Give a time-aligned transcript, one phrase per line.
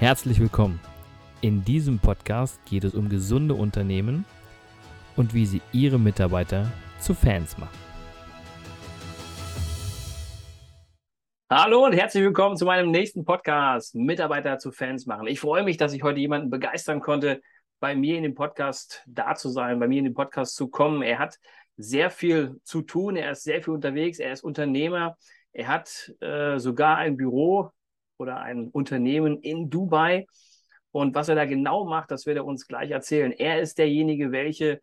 [0.00, 0.80] Herzlich willkommen.
[1.42, 4.24] In diesem Podcast geht es um gesunde Unternehmen
[5.14, 7.78] und wie sie ihre Mitarbeiter zu Fans machen.
[11.50, 15.26] Hallo und herzlich willkommen zu meinem nächsten Podcast, Mitarbeiter zu Fans machen.
[15.26, 17.42] Ich freue mich, dass ich heute jemanden begeistern konnte,
[17.78, 21.02] bei mir in dem Podcast da zu sein, bei mir in den Podcast zu kommen.
[21.02, 21.38] Er hat
[21.76, 25.18] sehr viel zu tun, er ist sehr viel unterwegs, er ist Unternehmer,
[25.52, 27.70] er hat äh, sogar ein Büro
[28.20, 30.26] oder ein Unternehmen in Dubai.
[30.92, 33.32] Und was er da genau macht, das wird er uns gleich erzählen.
[33.32, 34.80] Er ist derjenige, welche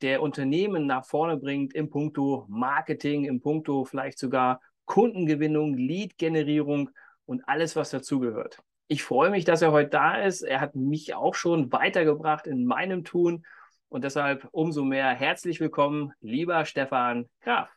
[0.00, 6.90] der Unternehmen nach vorne bringt im Punkto Marketing, im Punkto vielleicht sogar Kundengewinnung, Lead-Generierung
[7.26, 8.58] und alles, was dazugehört.
[8.86, 10.42] Ich freue mich, dass er heute da ist.
[10.42, 13.44] Er hat mich auch schon weitergebracht in meinem Tun
[13.90, 17.68] und deshalb umso mehr herzlich willkommen, lieber Stefan Graf.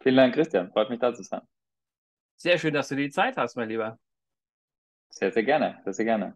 [0.00, 0.70] Vielen Dank, Christian.
[0.70, 1.40] Freut mich, da zu sein.
[2.38, 3.98] Sehr schön, dass du die Zeit hast, mein Lieber.
[5.10, 6.34] Sehr, sehr gerne, sehr, sehr gerne.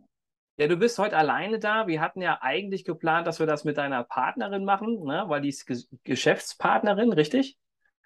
[0.56, 1.86] Ja, du bist heute alleine da.
[1.86, 5.24] Wir hatten ja eigentlich geplant, dass wir das mit deiner Partnerin machen, ne?
[5.28, 7.56] weil die ist Ge Geschäftspartnerin, richtig?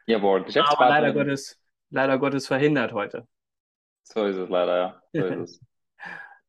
[0.07, 0.95] Jawohl, Geschäftspartnerin.
[0.95, 3.27] Aber leider Gottes, leider Gottes verhindert heute.
[4.03, 5.03] So ist es leider, ja.
[5.15, 5.61] So ist es.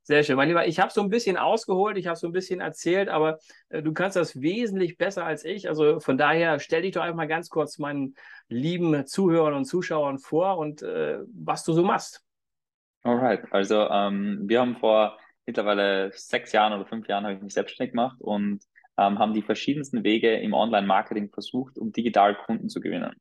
[0.08, 0.66] Sehr schön, mein Lieber.
[0.66, 3.92] Ich habe so ein bisschen ausgeholt, ich habe so ein bisschen erzählt, aber äh, du
[3.92, 5.68] kannst das wesentlich besser als ich.
[5.68, 8.16] Also von daher stell dich doch einfach mal ganz kurz meinen
[8.48, 12.24] lieben Zuhörern und Zuschauern vor und äh, was du so machst.
[13.04, 17.54] Alright, also ähm, wir haben vor mittlerweile sechs Jahren oder fünf Jahren habe ich mich
[17.54, 18.64] selbstständig gemacht und
[18.98, 23.14] ähm, haben die verschiedensten Wege im Online-Marketing versucht, um digital Kunden zu gewinnen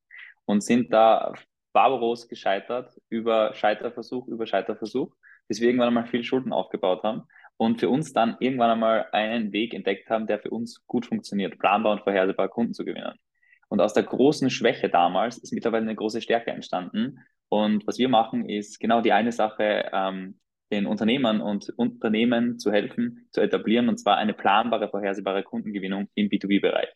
[0.45, 1.33] und sind da
[1.73, 5.13] barbaros gescheitert über Scheiterversuch, über Scheiterversuch
[5.49, 7.23] bis wir irgendwann einmal viel Schulden aufgebaut haben
[7.57, 11.59] und für uns dann irgendwann einmal einen Weg entdeckt haben, der für uns gut funktioniert,
[11.59, 13.15] planbar und vorhersehbar Kunden zu gewinnen.
[13.69, 17.19] Und aus der großen Schwäche damals ist mittlerweile eine große Stärke entstanden.
[17.49, 20.39] Und was wir machen, ist genau die eine Sache, ähm,
[20.73, 26.29] den Unternehmern und Unternehmen zu helfen, zu etablieren, und zwar eine planbare, vorhersehbare Kundengewinnung im
[26.29, 26.89] B2B-Bereich.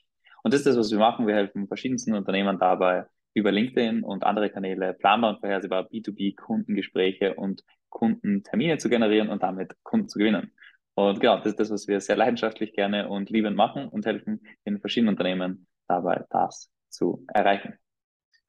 [0.42, 1.26] Und das ist das, was wir machen.
[1.26, 7.62] Wir helfen verschiedensten Unternehmern dabei, über LinkedIn und andere Kanäle planbar und vorhersehbar B2B-Kundengespräche und
[7.88, 10.52] Kundentermine zu generieren und damit Kunden zu gewinnen.
[10.94, 14.40] Und genau, das ist das, was wir sehr leidenschaftlich gerne und liebend machen und helfen
[14.64, 17.78] in verschiedenen Unternehmen dabei, das zu erreichen.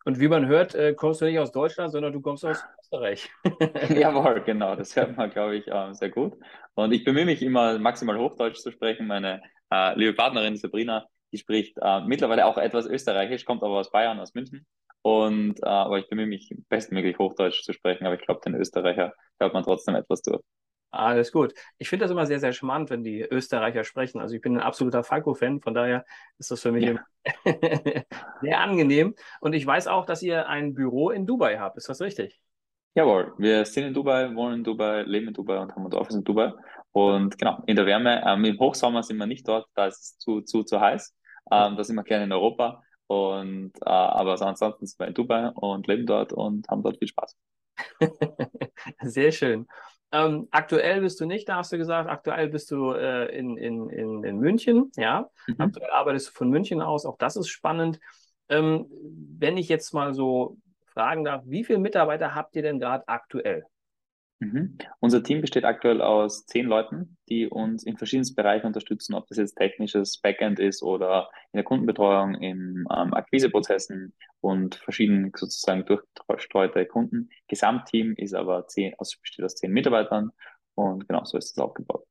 [0.04, 3.30] Und wie man hört, äh, kommst du nicht aus Deutschland, sondern du kommst aus Österreich.
[3.90, 6.34] Jawohl, genau, das hört man, glaube ich, äh, sehr gut.
[6.74, 9.06] Und ich bemühe mich immer, maximal Hochdeutsch zu sprechen.
[9.06, 13.92] Meine äh, liebe Partnerin Sabrina, die spricht äh, mittlerweile auch etwas Österreichisch, kommt aber aus
[13.92, 14.66] Bayern, aus München.
[15.02, 19.14] Und äh, aber ich bemühe mich bestmöglich Hochdeutsch zu sprechen, aber ich glaube, den Österreicher
[19.40, 20.42] hört man trotzdem etwas durch.
[20.92, 21.54] Alles gut.
[21.78, 24.20] Ich finde das immer sehr, sehr charmant, wenn die Österreicher sprechen.
[24.20, 26.04] Also ich bin ein absoluter Falco-Fan, von daher
[26.38, 27.06] ist das für mich ja.
[28.42, 29.16] sehr angenehm.
[29.40, 31.78] Und ich weiß auch, dass ihr ein Büro in Dubai habt.
[31.78, 32.42] Ist das richtig?
[32.94, 36.16] Jawohl, wir sind in Dubai, wohnen in Dubai, leben in Dubai und haben unser Office
[36.16, 36.52] in Dubai.
[36.92, 40.18] Und genau, in der Wärme, ähm, im Hochsommer sind wir nicht dort, da ist es
[40.18, 41.16] zu, zu, zu heiß.
[41.50, 42.84] Ähm, da sind wir gerne in Europa.
[43.08, 47.10] Und äh, aber ansonsten sind wir in Dubai und leben dort und haben dort viel
[47.10, 47.36] Spaß.
[49.02, 49.68] Sehr schön.
[50.14, 53.90] Ähm, aktuell bist du nicht, da hast du gesagt, aktuell bist du äh, in, in,
[53.90, 55.30] in, in München, ja.
[55.48, 55.56] Mhm.
[55.58, 58.00] Aktuell arbeitest du von München aus, auch das ist spannend.
[58.50, 58.88] Ähm,
[59.40, 63.66] wenn ich jetzt mal so fragen darf, wie viele Mitarbeiter habt ihr denn gerade aktuell?
[64.42, 64.80] Mhm.
[65.00, 69.38] Unser Team besteht aktuell aus zehn Leuten, die uns in verschiedensten Bereichen unterstützen, ob das
[69.38, 76.88] jetzt technisches Backend ist oder in der Kundenbetreuung, in ähm, Akquiseprozessen und verschieden sozusagen durchgestreute
[76.88, 77.30] Kunden.
[77.48, 80.32] Gesamtteam ist aber zehn, also besteht aus zehn Mitarbeitern
[80.74, 82.04] und genau so ist es aufgebaut.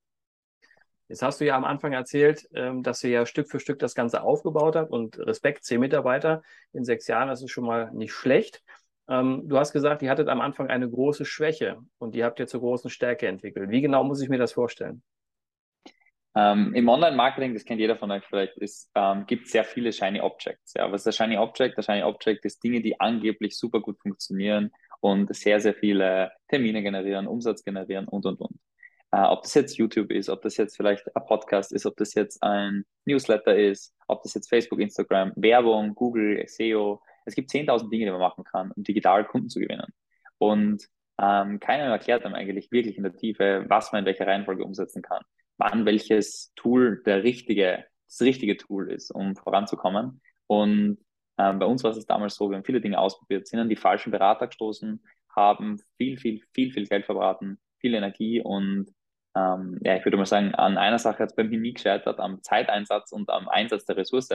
[1.09, 3.97] Jetzt hast du ja am Anfang erzählt, ähm, dass ihr ja Stück für Stück das
[3.97, 6.43] Ganze aufgebaut habt und Respekt, zehn Mitarbeiter
[6.73, 8.63] in sechs Jahren, das ist schon mal nicht schlecht.
[9.11, 12.47] Ähm, du hast gesagt, ihr hattet am Anfang eine große Schwäche und die habt ihr
[12.47, 13.69] zur großen Stärke entwickelt.
[13.69, 15.03] Wie genau muss ich mir das vorstellen?
[16.37, 18.55] Ähm, Im Online-Marketing, das kennt jeder von euch vielleicht,
[18.95, 20.75] ähm, gibt es sehr viele Shiny Objects.
[20.75, 21.77] Ja, was ist der Shiny Object?
[21.77, 24.71] Der Shiny Object ist Dinge, die angeblich super gut funktionieren
[25.01, 28.57] und sehr, sehr viele Termine generieren, Umsatz generieren und, und, und.
[29.11, 32.15] Äh, ob das jetzt YouTube ist, ob das jetzt vielleicht ein Podcast ist, ob das
[32.15, 37.91] jetzt ein Newsletter ist, ob das jetzt Facebook, Instagram, Werbung, Google, SEO, es gibt 10.000
[37.91, 39.93] Dinge, die man machen kann, um digital Kunden zu gewinnen.
[40.39, 40.85] Und
[41.21, 45.03] ähm, keiner erklärt einem eigentlich wirklich in der Tiefe, was man in welcher Reihenfolge umsetzen
[45.03, 45.23] kann,
[45.59, 50.21] wann welches Tool der richtige, das richtige Tool ist, um voranzukommen.
[50.47, 50.99] Und
[51.39, 53.77] ähm, bei uns war es damals so, wir haben viele Dinge ausprobiert, sind an die
[53.77, 55.03] falschen Berater gestoßen,
[55.35, 58.91] haben viel, viel, viel, viel Geld verbraten, viel Energie und
[59.37, 62.43] ähm, ja, ich würde mal sagen, an einer Sache hat es bei mir gescheitert, am
[62.43, 64.29] Zeiteinsatz und am Einsatz der Ressource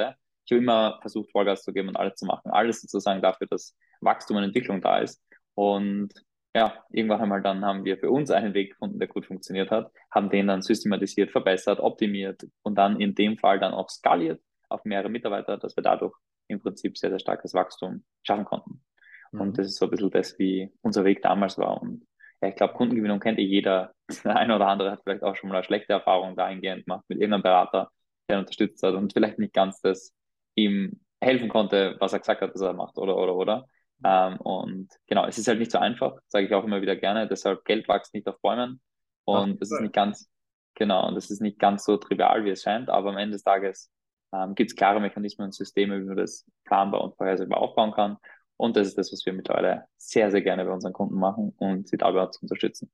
[0.46, 2.52] ich habe immer versucht, Vollgas zu geben und alles zu machen.
[2.52, 5.22] Alles sozusagen dafür, dass Wachstum und Entwicklung da ist.
[5.56, 6.14] Und
[6.56, 9.92] ja, irgendwann einmal dann haben wir für uns einen Weg gefunden, der gut funktioniert hat,
[10.10, 14.86] haben den dann systematisiert, verbessert, optimiert und dann in dem Fall dann auch skaliert auf
[14.86, 16.16] mehrere Mitarbeiter, dass wir dadurch
[16.48, 18.84] im Prinzip sehr, sehr starkes Wachstum schaffen konnten.
[19.32, 19.42] Mhm.
[19.42, 21.82] Und das ist so ein bisschen das, wie unser Weg damals war.
[21.82, 22.06] Und
[22.42, 23.94] ja, ich glaube, Kundengewinnung kennt eh jeder.
[24.24, 27.20] Der eine oder andere hat vielleicht auch schon mal eine schlechte Erfahrung dahingehend gemacht mit
[27.20, 27.90] irgendeinem Berater,
[28.30, 30.14] der ihn unterstützt hat und vielleicht nicht ganz das
[30.56, 33.68] ihm helfen konnte, was er gesagt hat, dass er macht, oder, oder, oder.
[34.04, 37.28] Ähm, und genau, es ist halt nicht so einfach, sage ich auch immer wieder gerne.
[37.28, 38.82] Deshalb Geld wächst nicht auf Bäumen.
[39.24, 40.30] Und es ist nicht ganz,
[40.76, 43.44] genau, und es ist nicht ganz so trivial, wie es scheint, aber am Ende des
[43.44, 43.90] Tages
[44.34, 48.18] ähm, gibt es klare Mechanismen und Systeme, wie man das planbar und vorhersehbar aufbauen kann.
[48.58, 51.88] Und das ist das, was wir mittlerweile sehr, sehr gerne bei unseren Kunden machen und
[51.88, 52.92] sie dabei zu unterstützen.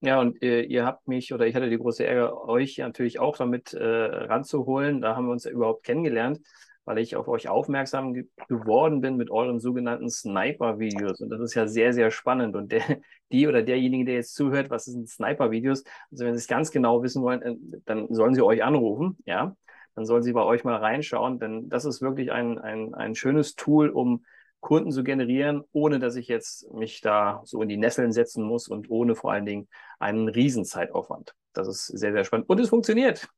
[0.00, 3.36] Ja, und ihr, ihr habt mich oder ich hatte die große Ärger, euch natürlich auch
[3.36, 5.00] damit äh, ranzuholen.
[5.00, 6.40] Da haben wir uns ja überhaupt kennengelernt
[6.86, 11.20] weil ich auf euch aufmerksam ge geworden bin mit euren sogenannten Sniper-Videos.
[11.20, 12.56] Und das ist ja sehr, sehr spannend.
[12.56, 12.82] Und der,
[13.32, 15.84] die oder derjenige, der jetzt zuhört, was sind Sniper-Videos?
[16.10, 19.54] Also wenn Sie es ganz genau wissen wollen, äh, dann sollen Sie euch anrufen, ja.
[19.96, 23.56] Dann sollen Sie bei euch mal reinschauen, denn das ist wirklich ein, ein, ein schönes
[23.56, 24.24] Tool, um
[24.60, 28.68] Kunden zu generieren, ohne dass ich jetzt mich da so in die Nesseln setzen muss
[28.68, 29.68] und ohne vor allen Dingen
[29.98, 31.34] einen Riesenzeitaufwand.
[31.52, 32.48] Das ist sehr, sehr spannend.
[32.48, 33.28] Und es funktioniert.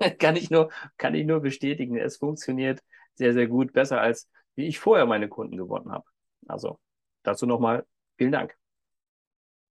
[0.18, 1.96] kann ich nur, kann ich nur bestätigen.
[1.96, 2.80] Es funktioniert
[3.18, 6.04] sehr, sehr gut, besser als wie ich vorher meine Kunden gewonnen habe.
[6.48, 6.80] Also
[7.22, 7.84] dazu nochmal
[8.16, 8.56] vielen Dank.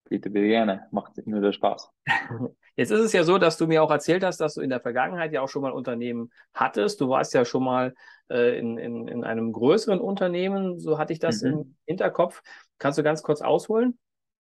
[0.10, 0.88] Bitte, bitte gerne.
[0.92, 1.92] Macht nur der Spaß.
[2.78, 4.80] Jetzt ist es ja so, dass du mir auch erzählt hast, dass du in der
[4.80, 7.02] Vergangenheit ja auch schon mal Unternehmen hattest.
[7.02, 7.94] Du warst ja schon mal
[8.30, 11.52] äh, in, in, in einem größeren Unternehmen, so hatte ich das mhm.
[11.52, 12.42] im Hinterkopf.
[12.78, 13.98] Kannst du ganz kurz ausholen?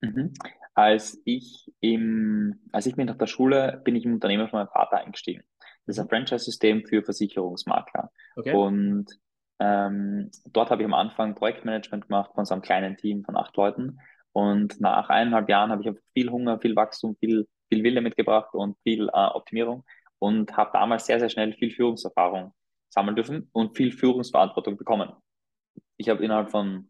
[0.01, 0.33] Mhm.
[0.75, 4.69] Als ich im, als ich bin nach der Schule, bin ich im Unternehmen von meinem
[4.69, 5.45] Vater eingestiegen.
[5.87, 8.11] Das ist ein Franchise-System für Versicherungsmakler.
[8.37, 8.55] Okay.
[8.55, 9.07] Und
[9.61, 13.57] ähm, dort habe ich am Anfang Projektmanagement gemacht von so einem kleinen Team von acht
[13.57, 14.01] Leuten.
[14.33, 18.53] Und nach eineinhalb Jahren habe ich einfach viel Hunger, viel Wachstum, viel, viel Wille mitgebracht
[18.55, 19.85] und viel äh, Optimierung
[20.19, 22.55] und habe damals sehr, sehr schnell viel Führungserfahrung
[22.89, 25.13] sammeln dürfen und viel Führungsverantwortung bekommen.
[25.97, 26.89] Ich habe innerhalb von,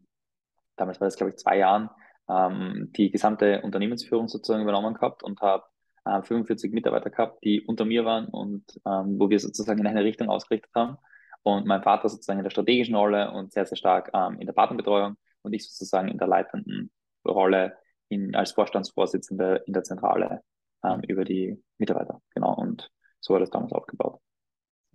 [0.77, 1.89] damals war das glaube ich zwei Jahren,
[2.29, 5.65] ähm, die gesamte Unternehmensführung sozusagen übernommen gehabt und habe
[6.05, 10.03] äh, 45 Mitarbeiter gehabt, die unter mir waren und ähm, wo wir sozusagen in eine
[10.03, 10.97] Richtung ausgerichtet haben.
[11.43, 14.53] Und mein Vater sozusagen in der strategischen Rolle und sehr, sehr stark ähm, in der
[14.53, 16.91] Partnerbetreuung und ich sozusagen in der leitenden
[17.25, 17.77] Rolle
[18.09, 20.41] in, als Vorstandsvorsitzende in der Zentrale
[20.83, 22.21] ähm, über die Mitarbeiter.
[22.33, 22.53] Genau.
[22.55, 22.89] Und
[23.19, 24.19] so war das damals aufgebaut.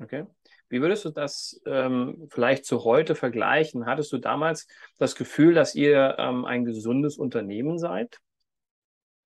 [0.00, 0.26] Okay.
[0.70, 3.86] Wie würdest du das ähm, vielleicht zu heute vergleichen?
[3.86, 4.68] Hattest du damals
[4.98, 8.18] das Gefühl, dass ihr ähm, ein gesundes Unternehmen seid?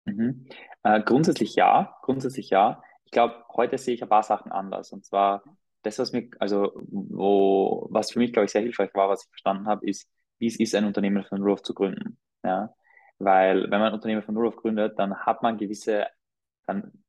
[0.04, 0.46] Mhm.
[0.84, 2.82] Äh, grundsätzlich ja, grundsätzlich ja.
[3.04, 4.92] Ich glaube, heute sehe ich ein paar Sachen anders.
[4.92, 5.42] Und zwar
[5.82, 9.30] das, was mir, also wo, was für mich, glaube ich, sehr hilfreich war, was ich
[9.30, 10.08] verstanden habe, ist,
[10.38, 12.16] wie es ist, ein Unternehmen von auf zu gründen.
[12.44, 12.72] Ja?
[13.18, 16.06] Weil wenn man ein Unternehmen von auf gründet, dann hat man gewisse,
[16.66, 17.03] dann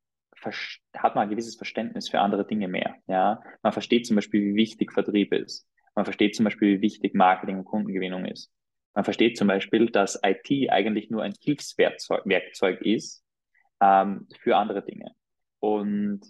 [0.46, 2.96] hat man ein gewisses Verständnis für andere Dinge mehr.
[3.08, 3.42] Ja?
[3.64, 5.68] Man versteht zum Beispiel, wie wichtig Vertrieb ist.
[5.96, 8.52] Man versteht zum Beispiel, wie wichtig Marketing und Kundengewinnung ist.
[8.94, 13.24] Man versteht zum Beispiel, dass IT eigentlich nur ein Hilfswerkzeug ist
[13.82, 15.12] ähm, für andere Dinge.
[15.60, 16.22] Und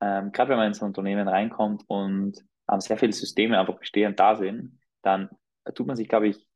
[0.00, 2.38] ähm, gerade wenn man in so ein Unternehmen reinkommt und
[2.70, 5.28] ähm, sehr viele Systeme einfach bestehend da sind, dann
[5.74, 6.48] tut man sich, glaube ich,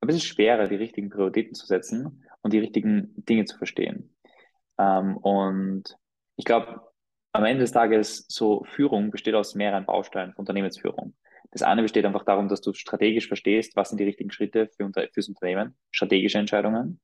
[0.00, 4.14] ein bisschen schwerer, die richtigen Prioritäten zu setzen und die richtigen Dinge zu verstehen.
[4.78, 5.97] Ähm, und
[6.38, 6.80] ich glaube,
[7.32, 11.14] am Ende des Tages so Führung besteht aus mehreren Bausteinen von Unternehmensführung.
[11.50, 14.84] Das eine besteht einfach darum, dass du strategisch verstehst, was sind die richtigen Schritte für
[14.84, 17.00] unter, fürs Unternehmen, strategische Entscheidungen.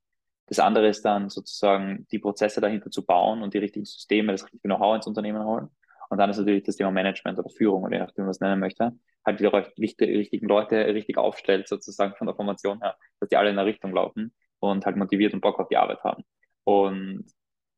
[0.47, 4.43] Das andere ist dann sozusagen die Prozesse dahinter zu bauen und die richtigen Systeme, das
[4.43, 5.69] richtige Know-how ins Unternehmen holen.
[6.09, 8.39] Und dann ist natürlich das Thema Management oder Führung oder je nachdem, wie man es
[8.39, 8.93] nennen möchte,
[9.25, 13.49] halt wieder die richtigen Leute richtig aufstellt, sozusagen von der Formation her, dass die alle
[13.49, 16.23] in der Richtung laufen und halt motiviert und Bock auf die Arbeit haben.
[16.63, 17.25] Und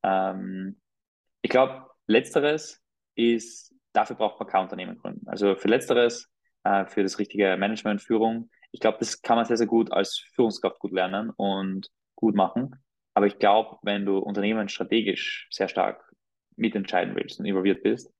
[0.04, 0.80] ähm,
[1.48, 5.26] ich glaube, letzteres ist, dafür braucht man kein Unternehmen gründen.
[5.26, 6.30] Also für letzteres
[6.62, 8.50] äh, für das richtige Management, Führung.
[8.70, 12.76] Ich glaube, das kann man sehr, sehr gut als Führungskraft gut lernen und gut machen.
[13.14, 16.04] Aber ich glaube, wenn du Unternehmen strategisch sehr stark
[16.56, 18.12] mitentscheiden willst und involviert bist,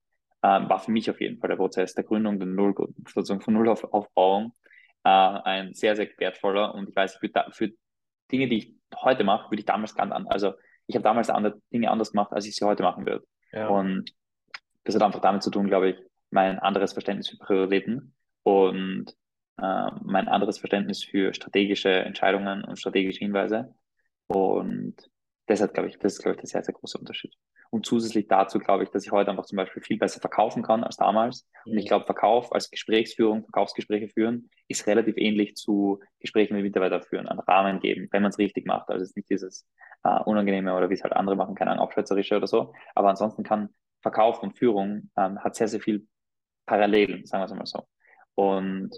[0.43, 2.75] ähm, war für mich auf jeden Fall der Prozess der Gründung, der Null,
[3.13, 4.55] sozusagen von Null auf Aufbauung,
[5.05, 6.75] äh, ein sehr, sehr wertvoller.
[6.75, 7.73] Und ich weiß, für, für
[8.33, 10.55] Dinge, die ich heute mache, würde ich damals ganz an, also
[10.89, 13.25] ich habe damals andere Dinge anders gemacht, als ich sie heute machen würde.
[13.53, 13.69] Ja.
[13.69, 14.13] Und
[14.85, 15.97] das hat einfach damit zu tun, glaube ich,
[16.31, 19.15] mein anderes Verständnis für Prioritäten und
[19.59, 23.75] äh, mein anderes Verständnis für strategische Entscheidungen und strategische Hinweise.
[24.27, 24.97] Und
[25.49, 27.35] das hat, glaube ich, das ist, glaube ich, der sehr, sehr große Unterschied.
[27.71, 30.85] Und zusätzlich dazu glaube ich, dass ich heute einfach zum Beispiel viel besser verkaufen kann
[30.85, 31.49] als damals.
[31.65, 31.73] Mhm.
[31.73, 37.03] Und ich glaube, Verkauf als Gesprächsführung, Verkaufsgespräche führen, ist relativ ähnlich zu Gesprächen mit Mitarbeitern
[37.03, 38.89] führen, einen Rahmen geben, wenn man es richtig macht.
[38.91, 39.67] Also es ist nicht dieses
[40.05, 42.75] äh, Unangenehme oder wie es halt andere machen, keine Ahnung, aufschwätzerische oder so.
[42.95, 43.71] Aber ansonsten kann
[44.03, 46.07] Verkauf und Führung ähm, hat sehr, sehr viel
[46.67, 47.89] Parallelen, sagen wir es mal so.
[48.35, 48.91] Und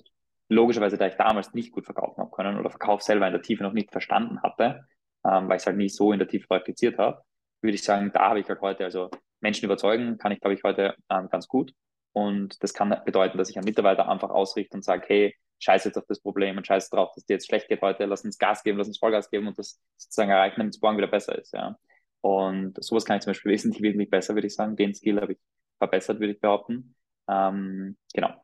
[0.49, 3.63] logischerweise, da ich damals nicht gut verkaufen habe können oder Verkauf selber in der Tiefe
[3.63, 4.85] noch nicht verstanden hatte,
[5.25, 7.23] ähm, weil ich es halt nie so in der Tiefe praktiziert habe,
[7.63, 9.11] würde ich sagen, da habe ich halt heute, also
[9.41, 11.73] Menschen überzeugen kann ich, glaube ich, heute ähm, ganz gut.
[12.13, 15.97] Und das kann bedeuten, dass ich einen Mitarbeiter einfach ausrichte und sage, hey, scheiß jetzt
[15.97, 18.63] auf das Problem und scheiß drauf, dass dir jetzt schlecht geht heute, lass uns Gas
[18.63, 21.53] geben, lass uns Vollgas geben und das sozusagen erreichen, damit es morgen wieder besser ist.
[21.53, 21.77] Ja.
[22.23, 24.77] Und sowas kann ich zum Beispiel wesentlich, wesentlich besser, würde ich sagen.
[24.77, 25.39] Den Skill habe ich
[25.79, 26.97] verbessert, würde ich behaupten.
[27.29, 28.35] Ähm, genau.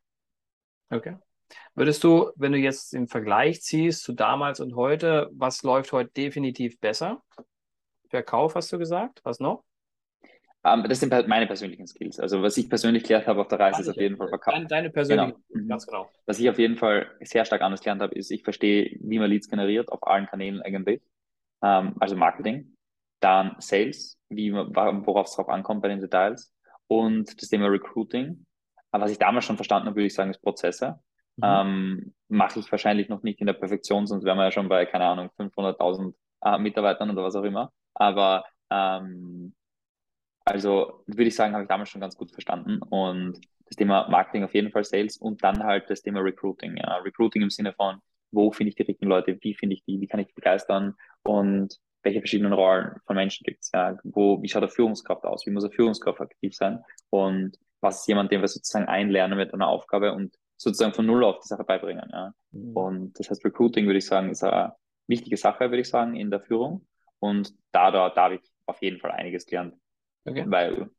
[0.91, 1.17] Okay.
[1.75, 6.11] Würdest du, wenn du jetzt im Vergleich ziehst zu damals und heute, was läuft heute
[6.11, 7.23] definitiv besser?
[8.09, 9.21] Verkauf hast du gesagt.
[9.25, 9.65] Was noch?
[10.63, 12.19] Um, ähm, das sind halt meine persönlichen Skills.
[12.19, 14.55] Also was ich persönlich gelernt habe auf der Reise, ist auf jeden Fall Verkauf.
[14.55, 15.45] Deine, deine persönlichen genau.
[15.49, 16.11] Skills, ganz genau.
[16.27, 19.31] Was ich auf jeden Fall sehr stark anders gelernt habe, ist, ich verstehe, wie man
[19.31, 21.01] Leads generiert auf allen Kanälen eigentlich.
[21.61, 22.77] Um, ähm, also Marketing,
[23.21, 26.53] dann Sales, wie worauf es drauf ankommt bei den Details
[26.89, 28.47] und das Thema Recruiting.
[28.91, 31.01] Aber was ich damals schon verstanden habe, würde ich sagen, ist Prozesse.
[31.37, 31.43] Mhm.
[31.45, 34.85] Ähm, Mache ich wahrscheinlich noch nicht in der Perfektion, sonst wären wir ja schon bei,
[34.85, 36.13] keine Ahnung, 500.000
[36.43, 37.73] äh, Mitarbeitern oder was auch immer.
[37.95, 39.55] Aber ähm,
[40.45, 42.81] also würde ich sagen, habe ich damals schon ganz gut verstanden.
[42.83, 46.77] Und das Thema Marketing auf jeden Fall Sales und dann halt das Thema Recruiting.
[46.77, 46.97] Ja.
[46.99, 48.01] Recruiting im Sinne von,
[48.31, 50.95] wo finde ich die richtigen Leute, wie finde ich die, wie kann ich die begeistern
[51.23, 55.45] und welche verschiedenen Rollen von Menschen gibt es, ja, wo, wie schaut eine Führungskraft aus,
[55.45, 59.53] wie muss eine Führungskraft aktiv sein und was ist jemand, den wir sozusagen einlernen mit
[59.53, 62.09] einer Aufgabe und sozusagen von Null auf die Sache beibringen.
[62.13, 62.33] Ja.
[62.53, 62.77] Mhm.
[62.77, 64.75] Und das heißt, Recruiting würde ich sagen, ist eine
[65.07, 66.87] wichtige Sache, würde ich sagen, in der Führung.
[67.19, 69.75] Und da, da, da habe ich auf jeden Fall einiges gelernt.
[70.25, 70.45] Okay.
[70.47, 70.91] Weil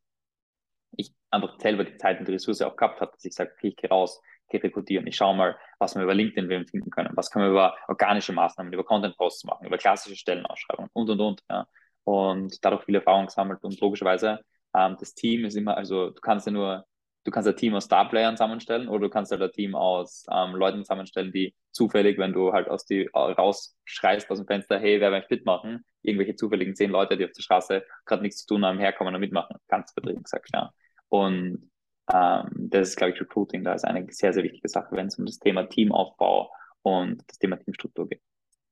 [0.92, 3.70] ich einfach selber die Zeit und die Ressource auch gehabt habe, dass ich sage, okay,
[3.70, 7.30] ich gehe raus, gehe rekrutieren, ich schaue mal, was wir über LinkedIn finden können, was
[7.30, 11.44] können wir über organische Maßnahmen, über Content-Posts machen, über klassische Stellenausschreibungen und, und, und.
[11.50, 11.68] Ja.
[12.06, 14.40] Und dadurch viel Erfahrung gesammelt und logischerweise
[14.74, 16.86] ähm, das Team ist immer, also du kannst ja nur
[17.28, 20.56] du kannst ein Team aus Star-Playern zusammenstellen oder du kannst halt ein Team aus ähm,
[20.56, 25.02] Leuten zusammenstellen, die zufällig, wenn du halt aus die äh, rausschreist aus dem Fenster, hey,
[25.02, 28.64] wer will mitmachen, irgendwelche zufälligen zehn Leute, die auf der Straße gerade nichts zu tun
[28.66, 29.58] haben, herkommen und mitmachen.
[29.68, 30.72] Ganz übertrieben gesagt, ja.
[31.10, 31.70] Und
[32.14, 35.20] ähm, das ist, glaube ich, Recruiting, da ist eine sehr, sehr wichtige Sache, wenn es
[35.20, 36.50] um das Thema Teamaufbau
[36.82, 38.22] und das Thema Teamstruktur geht.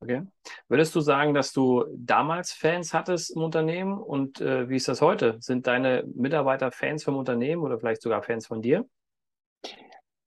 [0.06, 0.22] Okay.
[0.68, 5.02] Würdest du sagen, dass du damals Fans hattest im Unternehmen und äh, wie ist das
[5.02, 5.38] heute?
[5.40, 8.88] Sind deine Mitarbeiter Fans vom Unternehmen oder vielleicht sogar Fans von dir?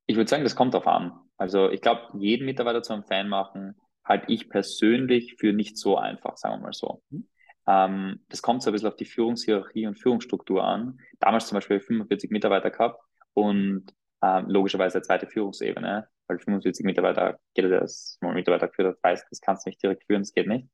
[0.06, 1.12] Ich würde sagen, das kommt darauf an.
[1.36, 5.96] Also ich glaube, jeden Mitarbeiter zu einem Fan machen, halte ich persönlich für nicht so
[5.96, 7.00] einfach, sagen wir mal so.
[7.10, 7.28] Mhm.
[7.68, 10.98] Ähm, das kommt so ein bisschen auf die Führungshierarchie und Führungsstruktur an.
[11.20, 13.00] Damals zum Beispiel 45 Mitarbeiter gehabt
[13.32, 19.02] und ähm, logischerweise eine zweite Führungsebene weil 45 Mitarbeiter, der das mal Mitarbeiter geführt hat,
[19.02, 20.68] weiß, das kannst du nicht direkt führen, das geht nicht.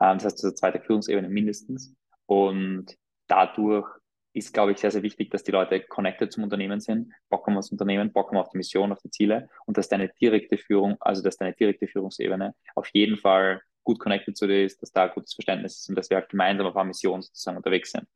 [0.00, 1.94] Ähm, das heißt, das ist zweite Führungsebene mindestens.
[2.26, 2.96] Und
[3.26, 3.88] dadurch
[4.32, 7.56] ist, glaube ich, sehr, sehr wichtig, dass die Leute connected zum Unternehmen sind, Bock haben
[7.56, 10.96] aufs Unternehmen, Bock haben auf die Mission, auf die Ziele und dass deine direkte Führung,
[11.00, 15.06] also dass deine direkte Führungsebene auf jeden Fall gut connected zu dir ist, dass da
[15.06, 18.06] gutes Verständnis ist und dass wir halt gemeinsam auf einer Mission sozusagen unterwegs sind.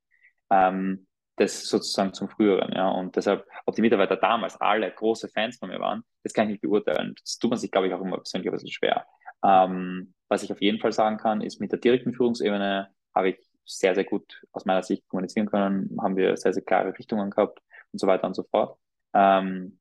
[0.50, 1.06] Ähm,
[1.36, 2.88] das sozusagen zum Früheren, ja.
[2.90, 6.52] Und deshalb, ob die Mitarbeiter damals alle große Fans von mir waren, das kann ich
[6.52, 7.14] nicht beurteilen.
[7.20, 9.06] Das tut man sich, glaube ich, auch immer persönlich ein bisschen schwer.
[9.44, 13.38] Ähm, was ich auf jeden Fall sagen kann, ist, mit der direkten Führungsebene habe ich
[13.64, 17.60] sehr, sehr gut aus meiner Sicht kommunizieren können, haben wir sehr, sehr klare Richtungen gehabt
[17.92, 18.78] und so weiter und so fort.
[19.14, 19.78] Ähm,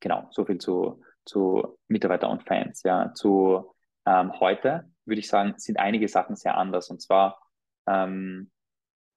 [0.00, 2.82] genau, so viel zu, zu Mitarbeiter und Fans.
[2.84, 3.74] Ja, zu
[4.06, 6.90] ähm, heute würde ich sagen, sind einige Sachen sehr anders.
[6.90, 7.40] Und zwar
[7.86, 8.51] ähm,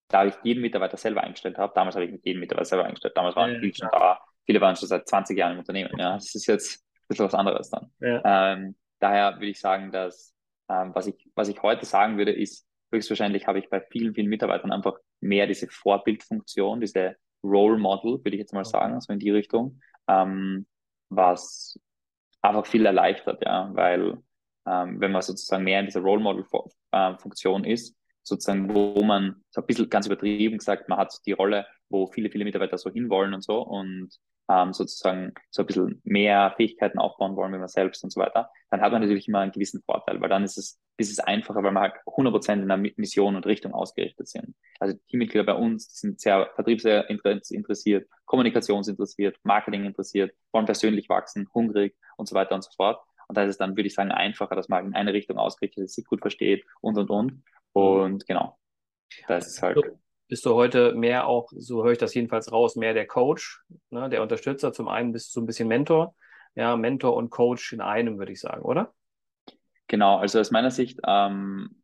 [0.07, 3.17] da ich jeden Mitarbeiter selber eingestellt habe, damals habe ich mit jedem Mitarbeiter selber eingestellt,
[3.17, 6.13] damals waren ja, viele schon da, viele waren schon seit 20 Jahren im Unternehmen, ja,
[6.13, 7.91] das ist jetzt ein bisschen was anderes dann.
[7.99, 8.53] Ja.
[8.53, 10.33] Ähm, daher würde ich sagen, dass,
[10.69, 14.29] ähm, was ich, was ich heute sagen würde, ist, höchstwahrscheinlich habe ich bei vielen, vielen
[14.29, 18.69] Mitarbeitern einfach mehr diese Vorbildfunktion, diese Role Model, würde ich jetzt mal okay.
[18.69, 20.65] sagen, so in die Richtung, ähm,
[21.09, 21.79] was
[22.41, 24.17] einfach viel erleichtert, ja, weil
[24.67, 26.45] ähm, wenn man sozusagen mehr in dieser Role Model
[26.91, 31.33] äh, Funktion ist, sozusagen, wo man so ein bisschen ganz übertrieben gesagt, man hat die
[31.33, 34.09] Rolle, wo viele, viele Mitarbeiter so hinwollen und so und
[34.49, 38.49] ähm, sozusagen so ein bisschen mehr Fähigkeiten aufbauen wollen wie man selbst und so weiter,
[38.69, 41.63] dann hat man natürlich immer einen gewissen Vorteil, weil dann ist es, ist es einfacher,
[41.63, 44.55] weil man halt 100% in der Mission und Richtung ausgerichtet sind.
[44.79, 52.27] Also Teammitglieder bei uns sind sehr vertriebsinteressiert, kommunikationsinteressiert, Marketing interessiert, wollen persönlich wachsen, hungrig und
[52.27, 53.01] so weiter und so fort.
[53.27, 55.85] Und da ist es dann, würde ich sagen, einfacher, dass man in eine Richtung ausgerichtet
[55.85, 57.43] ist, sich gut versteht und, und, und.
[57.73, 58.57] Und genau.
[59.27, 59.77] Das ist halt.
[60.27, 64.09] Bist du heute mehr auch, so höre ich das jedenfalls raus, mehr der Coach, ne,
[64.09, 64.73] der Unterstützer.
[64.73, 66.15] Zum einen bist du so ein bisschen Mentor.
[66.55, 68.93] Ja, Mentor und Coach in einem, würde ich sagen, oder?
[69.87, 71.83] Genau, also aus meiner Sicht, ähm,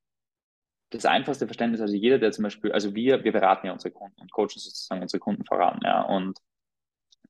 [0.89, 4.19] das einfachste Verständnis, also jeder, der zum Beispiel, also wir, wir beraten ja unsere Kunden
[4.19, 6.01] und coachen sozusagen unsere Kunden voran, ja.
[6.01, 6.39] Und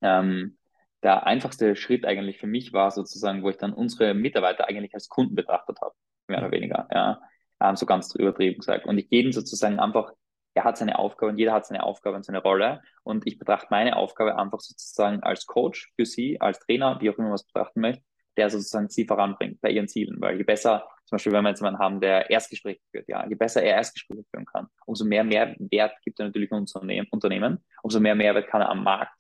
[0.01, 0.57] ähm,
[1.03, 5.10] der einfachste Schritt eigentlich für mich war sozusagen, wo ich dann unsere Mitarbeiter eigentlich als
[5.10, 5.96] Kunden betrachtet habe,
[6.27, 7.22] mehr oder weniger, ja,
[7.62, 8.86] ähm, so ganz übertrieben gesagt.
[8.86, 10.12] Und ich gebe sozusagen einfach,
[10.53, 12.81] er hat seine Aufgabe und jeder hat seine Aufgabe und seine Rolle.
[13.03, 17.17] Und ich betrachte meine Aufgabe einfach sozusagen als Coach für sie, als Trainer, wie auch
[17.17, 18.03] immer man es betrachten möchte,
[18.38, 20.20] der sozusagen sie voranbringt bei ihren Zielen.
[20.20, 23.36] Weil je besser, zum Beispiel, wenn wir jetzt jemanden haben, der Erstgespräche führt, ja, je
[23.36, 28.48] besser er Erstgespräche führen kann, umso mehr Mehrwert gibt er natürlich Unternehmen, umso mehr Mehrwert
[28.48, 29.13] kann er am Markt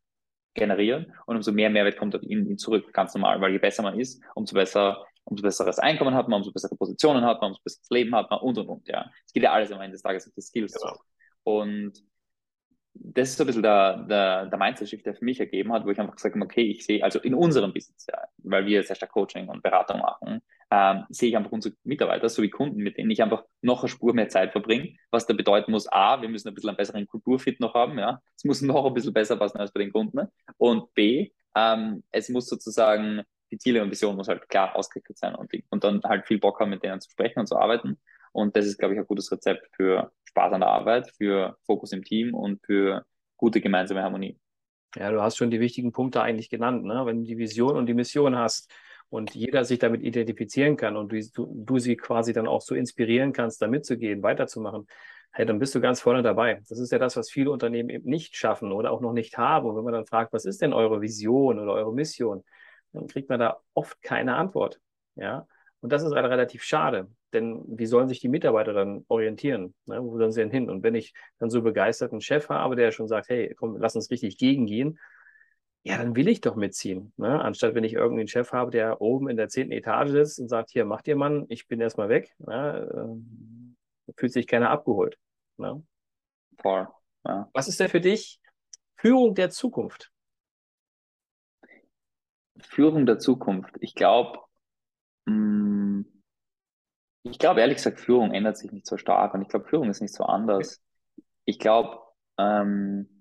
[0.53, 3.83] generieren und umso mehr Mehrwert kommt auf ihn, ihn zurück, ganz normal, weil je besser
[3.83, 7.61] man ist, umso besser, umso besseres Einkommen hat man, umso bessere Positionen hat man, umso
[7.63, 9.09] besseres Leben hat man und und und, ja.
[9.25, 10.73] Es geht ja alles am Ende des Tages auf die Skills.
[10.73, 10.97] Genau.
[11.43, 11.93] Und
[12.93, 15.91] das ist so ein bisschen der, der, der Mindset-Shift, der für mich ergeben hat, wo
[15.91, 18.95] ich einfach gesagt habe, okay, ich sehe, also in unserem Business, ja, weil wir sehr
[18.95, 20.41] stark Coaching und Beratung machen,
[20.71, 24.13] ähm, sehe ich einfach unsere Mitarbeiter sowie Kunden, mit denen ich einfach noch eine Spur
[24.13, 27.59] mehr Zeit verbringe, was da bedeuten muss, A, wir müssen ein bisschen einen besseren Kulturfit
[27.59, 30.93] noch haben, ja, es muss noch ein bisschen besser passen als bei den Kunden und
[30.93, 35.51] B, ähm, es muss sozusagen, die Ziele und Vision muss halt klar ausgerichtet sein und,
[35.69, 37.99] und dann halt viel Bock haben, mit denen zu sprechen und zu arbeiten
[38.31, 41.91] und das ist, glaube ich, ein gutes Rezept für Spaß an der Arbeit, für Fokus
[41.91, 44.39] im Team und für gute gemeinsame Harmonie.
[44.95, 46.83] Ja, du hast schon die wichtigen Punkte eigentlich genannt.
[46.83, 47.05] Ne?
[47.05, 48.71] Wenn du die Vision und die Mission hast
[49.11, 53.33] und jeder sich damit identifizieren kann und du, du sie quasi dann auch so inspirieren
[53.33, 54.87] kannst, da mitzugehen, weiterzumachen,
[55.33, 56.61] hey, dann bist du ganz vorne dabei.
[56.69, 59.67] Das ist ja das, was viele Unternehmen eben nicht schaffen oder auch noch nicht haben.
[59.67, 62.43] Und wenn man dann fragt, was ist denn eure Vision oder eure Mission,
[62.93, 64.79] dann kriegt man da oft keine Antwort.
[65.15, 65.45] Ja,
[65.81, 69.73] und das ist relativ schade, denn wie sollen sich die Mitarbeiter dann orientieren?
[69.87, 70.01] Ne?
[70.01, 70.69] Wo sollen sie denn hin?
[70.69, 74.09] Und wenn ich dann so begeisterten Chef habe, der schon sagt, hey, komm, lass uns
[74.09, 74.99] richtig gegengehen,
[75.83, 77.13] ja, dann will ich doch mitziehen.
[77.17, 77.41] Ne?
[77.41, 80.71] Anstatt wenn ich irgendeinen Chef habe, der oben in der zehnten Etage sitzt und sagt,
[80.71, 83.17] hier, mach dir Mann, ich bin erstmal weg, ne?
[84.07, 85.17] äh, fühlt sich keiner abgeholt.
[85.57, 85.83] Ne?
[86.61, 86.87] Voll.
[87.25, 87.49] Ja.
[87.53, 88.39] Was ist denn für dich
[88.95, 90.11] Führung der Zukunft?
[92.59, 93.75] Führung der Zukunft.
[93.79, 94.39] Ich glaube,
[95.25, 96.01] Mm,
[97.23, 100.01] ich glaube, ehrlich gesagt, Führung ändert sich nicht so stark und ich glaube, Führung ist
[100.01, 100.81] nicht so anders.
[101.45, 101.99] Ich glaube,
[102.37, 103.20] ähm,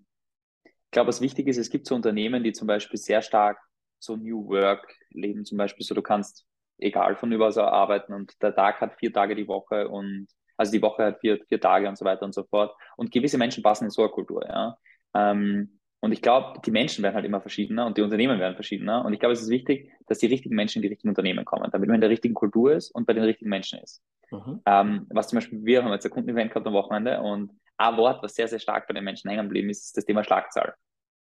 [0.91, 3.61] ich glaube, was wichtig ist, es gibt so Unternehmen, die zum Beispiel sehr stark
[4.01, 6.49] so New Work leben, zum Beispiel so, du kannst
[6.79, 10.27] egal von überall so arbeiten und der Tag hat vier Tage die Woche und
[10.57, 12.75] also die Woche hat vier, vier Tage und so weiter und so fort.
[12.97, 14.77] Und gewisse Menschen passen in so eine Kultur, ja.
[15.15, 19.05] Ähm, und ich glaube, die Menschen werden halt immer verschiedener und die Unternehmen werden verschiedener.
[19.05, 21.71] Und ich glaube, es ist wichtig, dass die richtigen Menschen in die richtigen Unternehmen kommen,
[21.71, 24.03] damit man in der richtigen Kultur ist und bei den richtigen Menschen ist.
[24.33, 24.61] Mhm.
[24.67, 28.23] Ähm, was zum Beispiel, wir haben jetzt ein Kundenevent gehabt am Wochenende und ein Wort,
[28.23, 30.75] was sehr, sehr stark bei den Menschen hängen geblieben ist, ist das Thema Schlagzahl.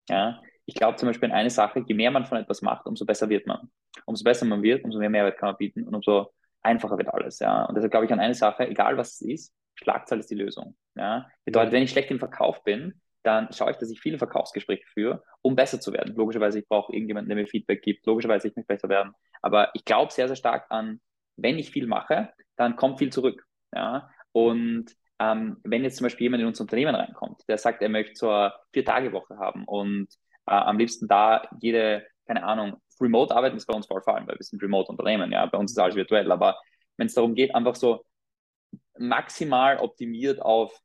[0.10, 0.42] Ja?
[0.66, 3.30] Ich glaube zum Beispiel in eine Sache, je mehr man von etwas macht, umso besser
[3.30, 3.70] wird man.
[4.06, 7.40] Umso besser man wird, umso mehr Mehrwert kann man bieten und umso einfacher wird alles.
[7.40, 7.66] Ja?
[7.66, 10.76] Und deshalb glaube ich an eine Sache, egal was es ist, Schlagzahl ist die Lösung.
[10.96, 11.28] Ja?
[11.46, 15.24] Bedeutet, wenn ich schlecht im Verkauf bin, dann schaue ich, dass ich viele Verkaufsgespräche führe,
[15.42, 16.16] um besser zu werden.
[16.16, 18.06] Logischerweise, ich brauche irgendjemanden, der mir Feedback gibt.
[18.06, 19.14] Logischerweise, ich möchte besser werden.
[19.42, 21.02] Aber ich glaube sehr, sehr stark an,
[21.36, 23.46] wenn ich viel mache, dann kommt viel zurück.
[23.76, 24.10] Ja?
[24.32, 28.16] Und ähm, wenn jetzt zum Beispiel jemand in unser Unternehmen reinkommt, der sagt, er möchte
[28.16, 30.08] so eine Vier-Tage-Woche haben und
[30.46, 34.38] äh, am liebsten da jede, keine Ahnung, Remote-Arbeiten ist bei uns voll vor allem, weil
[34.38, 36.58] wir sind Remote-Unternehmen, ja, bei uns ist alles virtuell, aber
[36.98, 38.06] wenn es darum geht, einfach so
[38.98, 40.78] maximal optimiert auf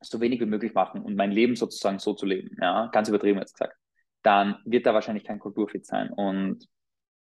[0.00, 3.38] so wenig wie möglich machen und mein Leben sozusagen so zu leben, ja, ganz übertrieben
[3.38, 3.76] jetzt gesagt,
[4.22, 6.10] dann wird da wahrscheinlich kein Kulturfit sein.
[6.10, 6.66] Und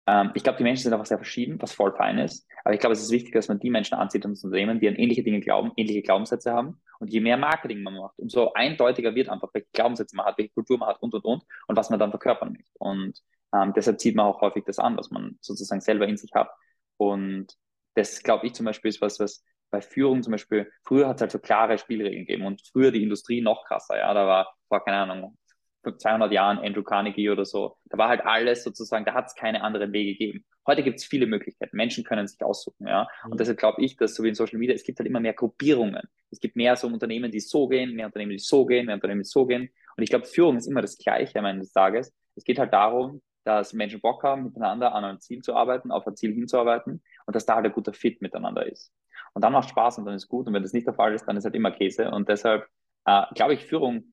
[0.07, 2.47] ähm, ich glaube, die Menschen sind einfach sehr verschieden, was voll fein ist.
[2.65, 4.97] Aber ich glaube, es ist wichtig, dass man die Menschen anzieht ins Unternehmen, die an
[4.97, 6.81] ähnliche Dinge glauben, ähnliche Glaubenssätze haben.
[6.99, 10.53] Und je mehr Marketing man macht, umso eindeutiger wird einfach, welche Glaubenssätze man hat, welche
[10.53, 12.79] Kultur man hat und, und, und, und was man dann verkörpern möchte.
[12.79, 13.21] Und
[13.55, 16.51] ähm, deshalb zieht man auch häufig das an, was man sozusagen selber in sich hat.
[16.97, 17.55] Und
[17.95, 21.23] das, glaube ich, zum Beispiel ist was, was bei Führung zum Beispiel, früher hat es
[21.23, 24.85] halt so klare Spielregeln gegeben und früher die Industrie noch krasser, ja, da war vor,
[24.85, 25.37] keine Ahnung,
[25.83, 29.63] 200 Jahren Andrew Carnegie oder so, da war halt alles sozusagen, da hat es keine
[29.63, 30.45] anderen Wege gegeben.
[30.67, 33.37] Heute gibt es viele Möglichkeiten, Menschen können sich aussuchen, ja, und mhm.
[33.37, 36.03] deshalb glaube ich, dass so wie in Social Media, es gibt halt immer mehr Gruppierungen.
[36.31, 39.23] Es gibt mehr so Unternehmen, die so gehen, mehr Unternehmen, die so gehen, mehr Unternehmen,
[39.23, 39.69] die so gehen.
[39.97, 42.13] Und ich glaube, Führung ist immer das Gleiche am Ende des Tages.
[42.37, 46.07] Es geht halt darum, dass Menschen Bock haben, miteinander an einem Ziel zu arbeiten, auf
[46.07, 48.93] ein Ziel hinzuarbeiten und dass da halt ein guter Fit miteinander ist.
[49.35, 50.47] Und dann macht Spaß und dann ist gut.
[50.47, 52.11] Und wenn das nicht der Fall ist, dann ist halt immer Käse.
[52.11, 52.67] Und deshalb
[53.05, 54.12] äh, glaube ich, Führung,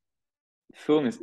[0.74, 1.22] Führung ist,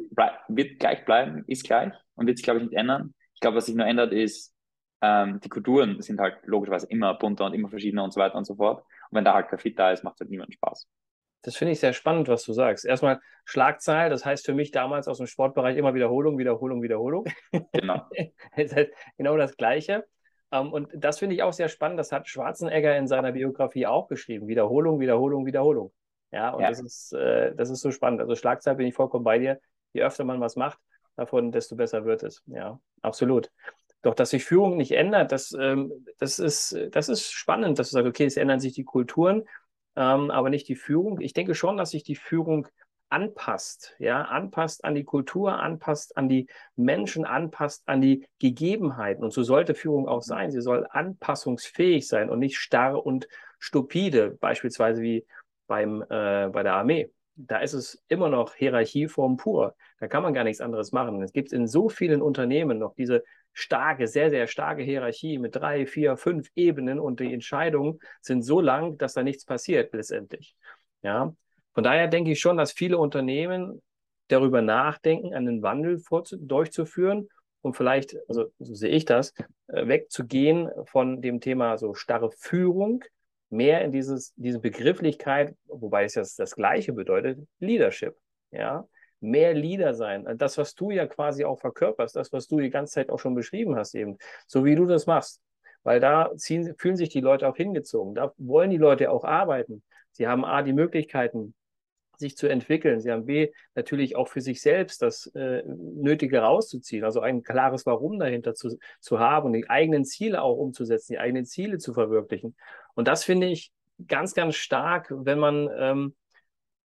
[0.48, 3.14] wird gleich bleiben, ist gleich und wird sich, glaube ich, nicht ändern.
[3.34, 4.54] Ich glaube, was sich nur ändert, ist,
[5.02, 8.44] ähm, die Kulturen sind halt logischerweise immer bunter und immer verschiedener und so weiter und
[8.44, 8.84] so fort.
[9.10, 10.88] Und wenn da halt kein Fit da ist, macht es halt niemandem Spaß.
[11.42, 12.84] Das finde ich sehr spannend, was du sagst.
[12.84, 17.24] Erstmal Schlagzahl, das heißt für mich damals aus dem Sportbereich immer Wiederholung, Wiederholung, Wiederholung.
[17.72, 18.02] Genau.
[18.56, 20.04] das heißt genau das Gleiche.
[20.50, 22.00] Ähm, und das finde ich auch sehr spannend.
[22.00, 24.48] Das hat Schwarzenegger in seiner Biografie auch geschrieben.
[24.48, 25.92] Wiederholung, Wiederholung, Wiederholung.
[26.32, 26.68] Ja, und ja.
[26.68, 28.20] Das, ist, äh, das ist so spannend.
[28.20, 29.60] Also Schlagzahl bin ich vollkommen bei dir.
[29.92, 30.78] Je öfter man was macht,
[31.16, 32.42] davon, desto besser wird es.
[32.46, 33.50] Ja, absolut.
[34.02, 37.94] Doch, dass sich Führung nicht ändert, das, ähm, das, ist, das ist spannend, dass du
[37.94, 39.44] sagst, okay, es ändern sich die Kulturen,
[39.96, 41.20] ähm, aber nicht die Führung.
[41.20, 42.68] Ich denke schon, dass sich die Führung
[43.08, 49.24] anpasst, ja, anpasst an die Kultur, anpasst an die Menschen, anpasst an die Gegebenheiten.
[49.24, 50.50] Und so sollte Führung auch sein.
[50.50, 55.24] Sie soll anpassungsfähig sein und nicht starr und stupide, beispielsweise wie
[55.66, 57.10] beim, äh, bei der Armee.
[57.34, 59.74] Da ist es immer noch Hierarchieform pur.
[60.00, 61.22] Da kann man gar nichts anderes machen.
[61.22, 65.86] Es gibt in so vielen Unternehmen noch diese starke, sehr, sehr starke Hierarchie mit drei,
[65.86, 70.56] vier, fünf Ebenen und die Entscheidungen sind so lang, dass da nichts passiert letztendlich.
[71.02, 71.34] Ja,
[71.72, 73.82] von daher denke ich schon, dass viele Unternehmen
[74.28, 76.02] darüber nachdenken, einen Wandel
[76.38, 77.28] durchzuführen
[77.62, 79.34] und vielleicht, also so sehe ich das,
[79.68, 83.04] äh, wegzugehen von dem Thema so starre Führung,
[83.56, 88.16] mehr in dieses, diese Begrifflichkeit, wobei es jetzt das Gleiche bedeutet, Leadership.
[88.52, 88.86] Ja,
[89.20, 90.26] mehr Leader sein.
[90.36, 93.34] Das, was du ja quasi auch verkörperst, das, was du die ganze Zeit auch schon
[93.34, 95.40] beschrieben hast, eben, so wie du das machst.
[95.82, 98.14] Weil da ziehen, fühlen sich die Leute auch hingezogen.
[98.14, 99.82] Da wollen die Leute auch arbeiten.
[100.12, 101.54] Sie haben A, die Möglichkeiten,
[102.18, 103.00] sich zu entwickeln.
[103.00, 107.86] Sie haben B, natürlich auch für sich selbst das äh, Nötige rauszuziehen, also ein klares
[107.86, 111.92] Warum dahinter zu, zu haben und die eigenen Ziele auch umzusetzen, die eigenen Ziele zu
[111.92, 112.56] verwirklichen.
[112.96, 113.70] Und das finde ich
[114.08, 116.16] ganz, ganz stark, wenn man ähm,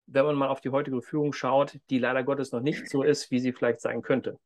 [0.06, 3.30] wenn man mal auf die heutige Führung schaut, die leider Gottes noch nicht so ist,
[3.30, 4.38] wie sie vielleicht sein könnte.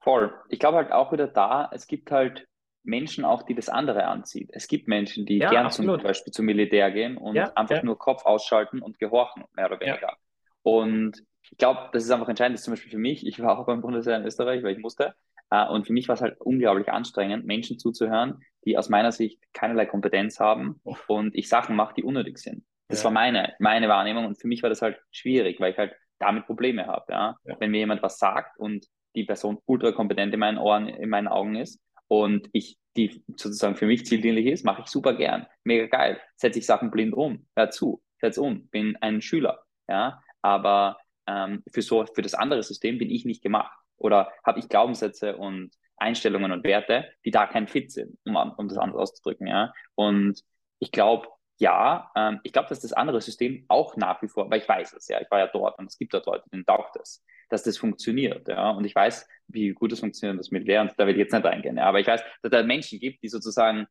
[0.00, 0.32] Voll.
[0.48, 2.46] Ich glaube halt auch wieder da, es gibt halt
[2.82, 4.50] Menschen auch, die das andere anzieht.
[4.52, 7.82] Es gibt Menschen, die ja, gern zum Beispiel zum Militär gehen und ja, einfach ja.
[7.82, 10.16] nur Kopf ausschalten und gehorchen, mehr oder weniger.
[10.62, 13.26] Und ich glaube, das ist einfach entscheidend, zum Beispiel für mich.
[13.26, 15.14] Ich war auch beim Bundeswehr in Österreich, weil ich musste.
[15.54, 19.40] Äh, und für mich war es halt unglaublich anstrengend, Menschen zuzuhören, die aus meiner Sicht
[19.52, 22.64] keinerlei Kompetenz haben und ich Sachen mache, die unnötig sind.
[22.88, 23.04] Das ja.
[23.04, 26.46] war meine, meine Wahrnehmung und für mich war das halt schwierig, weil ich halt damit
[26.46, 27.04] Probleme habe.
[27.12, 27.36] Ja?
[27.44, 27.56] ja?
[27.60, 31.28] Wenn mir jemand was sagt und die Person ultra kompetent in meinen Ohren, in meinen
[31.28, 35.46] Augen ist und ich die sozusagen für mich zieldienlich ist, mache ich super gern.
[35.64, 36.20] Mega geil.
[36.36, 37.46] Setze ich Sachen blind um.
[37.56, 38.68] Hör zu, setz um.
[38.68, 39.64] Bin ein Schüler.
[39.88, 43.76] Ja, aber ähm, für so, für das andere System bin ich nicht gemacht.
[43.96, 48.68] Oder habe ich Glaubenssätze und Einstellungen und Werte, die da kein Fit sind, um, um
[48.68, 49.46] das anders auszudrücken.
[49.46, 50.42] Ja, und
[50.78, 51.28] ich glaube,
[51.58, 54.92] ja, ähm, ich glaube, dass das andere System auch nach wie vor, weil ich weiß
[54.94, 57.62] es, ja, ich war ja dort und es gibt dort Leute, denen taugt das, dass
[57.62, 61.14] das funktioniert, ja, und ich weiß, wie gut es funktioniert, das mit und da will
[61.14, 63.86] ich jetzt nicht eingehen, ja, aber ich weiß, dass da Menschen gibt, die sozusagen,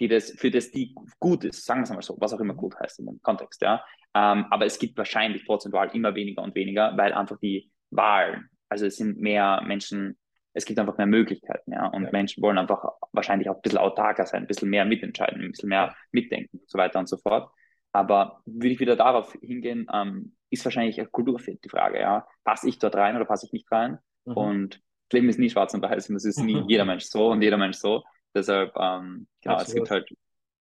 [0.00, 2.54] die das, für das die gut ist, sagen wir es mal so, was auch immer
[2.54, 3.84] gut heißt in dem Kontext, ja,
[4.14, 8.86] ähm, aber es gibt wahrscheinlich prozentual immer weniger und weniger, weil einfach die Wahlen, also
[8.86, 10.16] es sind mehr Menschen
[10.54, 11.86] es gibt einfach mehr Möglichkeiten, ja.
[11.86, 12.10] Und ja.
[12.12, 15.68] Menschen wollen einfach wahrscheinlich auch ein bisschen autarker sein, ein bisschen mehr mitentscheiden, ein bisschen
[15.68, 17.50] mehr mitdenken und so weiter und so fort.
[17.92, 22.26] Aber würde ich wieder darauf hingehen, ähm, ist wahrscheinlich ein Kulturfit die Frage, ja.
[22.44, 23.98] Passe ich dort rein oder passe ich nicht rein?
[24.24, 24.36] Mhm.
[24.36, 24.74] Und
[25.08, 27.42] das Leben ist nie schwarz und weiß und es ist nie jeder Mensch so und
[27.42, 28.02] jeder Mensch so.
[28.34, 29.68] Deshalb, ähm, genau, Absolut.
[29.68, 30.08] es gibt halt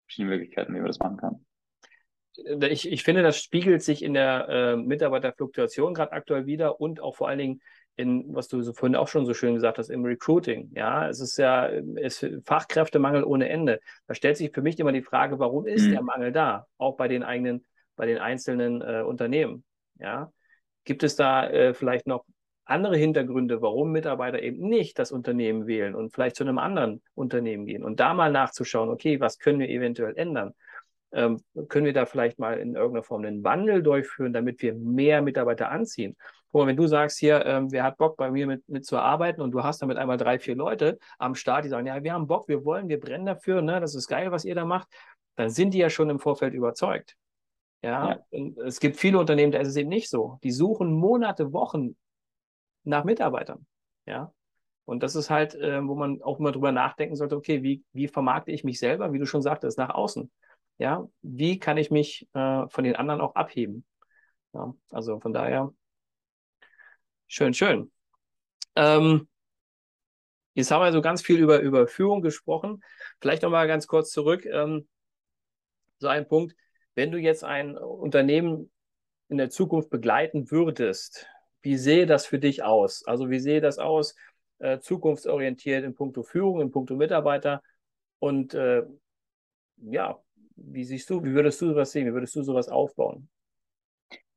[0.07, 1.45] verschiedene Möglichkeiten, wie man das machen kann.
[2.71, 7.17] Ich, ich finde, das spiegelt sich in der äh, Mitarbeiterfluktuation gerade aktuell wieder und auch
[7.17, 7.61] vor allen Dingen
[7.97, 10.71] in, was du so vorhin auch schon so schön gesagt hast, im Recruiting.
[10.75, 13.81] Ja, es ist ja es ist Fachkräftemangel ohne Ende.
[14.07, 15.93] Da stellt sich für mich immer die Frage, warum ist mhm.
[15.93, 16.67] der Mangel da?
[16.79, 17.65] Auch bei den eigenen,
[17.97, 19.65] bei den einzelnen äh, Unternehmen.
[19.99, 20.33] Ja,
[20.85, 22.25] gibt es da äh, vielleicht noch
[22.65, 27.67] andere Hintergründe, warum Mitarbeiter eben nicht das Unternehmen wählen und vielleicht zu einem anderen Unternehmen
[27.67, 30.55] gehen und da mal nachzuschauen, okay, was können wir eventuell ändern?
[31.13, 35.21] Ähm, können wir da vielleicht mal in irgendeiner Form einen Wandel durchführen, damit wir mehr
[35.21, 36.17] Mitarbeiter anziehen?
[36.53, 39.41] Guck wenn du sagst hier, ähm, wer hat Bock bei mir mit, mit zu arbeiten
[39.41, 42.27] und du hast damit einmal drei, vier Leute am Start, die sagen, ja, wir haben
[42.27, 44.89] Bock, wir wollen, wir brennen dafür, ne, das ist geil, was ihr da macht,
[45.37, 47.17] dann sind die ja schon im Vorfeld überzeugt.
[47.83, 48.51] Ja, ja.
[48.67, 50.39] es gibt viele Unternehmen, da ist es eben nicht so.
[50.43, 51.97] Die suchen Monate, Wochen
[52.85, 53.67] nach Mitarbeitern.
[54.07, 54.33] Ja.
[54.85, 58.09] Und das ist halt, äh, wo man auch mal drüber nachdenken sollte, okay, wie, wie
[58.09, 60.31] vermarkte ich mich selber, wie du schon sagtest, nach außen?
[60.79, 63.85] Ja, wie kann ich mich äh, von den anderen auch abheben?
[64.53, 65.73] Ja, also von daher
[67.33, 67.93] Schön, schön.
[68.75, 69.29] Ähm,
[70.55, 72.83] jetzt haben wir so ganz viel über, über Führung gesprochen.
[73.21, 74.45] Vielleicht noch mal ganz kurz zurück.
[74.47, 74.89] Ähm,
[75.99, 76.57] so ein Punkt.
[76.97, 78.73] Wenn du jetzt ein Unternehmen
[79.29, 81.29] in der Zukunft begleiten würdest,
[81.63, 83.07] wie sehe das für dich aus?
[83.07, 84.17] Also wie sehe das aus,
[84.59, 87.63] äh, zukunftsorientiert in puncto Führung, in puncto Mitarbeiter?
[88.19, 88.83] Und äh,
[89.77, 90.21] ja,
[90.57, 92.09] wie siehst du, wie würdest du sowas sehen?
[92.09, 93.29] Wie würdest du sowas aufbauen?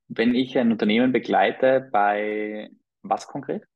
[0.09, 2.69] Wenn ich ein Unternehmen begleite, bei
[3.03, 3.67] was konkret?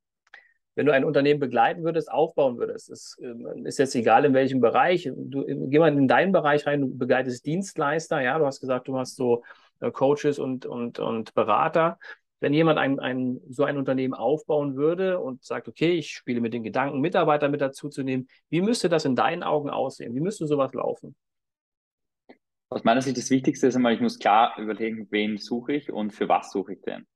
[0.77, 4.61] wenn du ein Unternehmen begleiten würdest, aufbauen würdest, ist, ähm, ist jetzt egal in welchem
[4.61, 8.87] Bereich, du, geh mal in deinen Bereich rein, du begleitest Dienstleister, ja, du hast gesagt,
[8.87, 9.43] du hast so
[9.79, 11.97] äh, Coaches und, und, und Berater.
[12.39, 16.53] Wenn jemand ein, ein, so ein Unternehmen aufbauen würde und sagt, okay, ich spiele mit
[16.53, 20.13] den Gedanken, Mitarbeiter mit dazu zu nehmen, wie müsste das in deinen Augen aussehen?
[20.13, 21.15] Wie müsste sowas laufen?
[22.69, 26.13] Aus meiner Sicht das Wichtigste ist einmal, ich muss klar überlegen, wen suche ich und
[26.13, 27.07] für was suche ich den.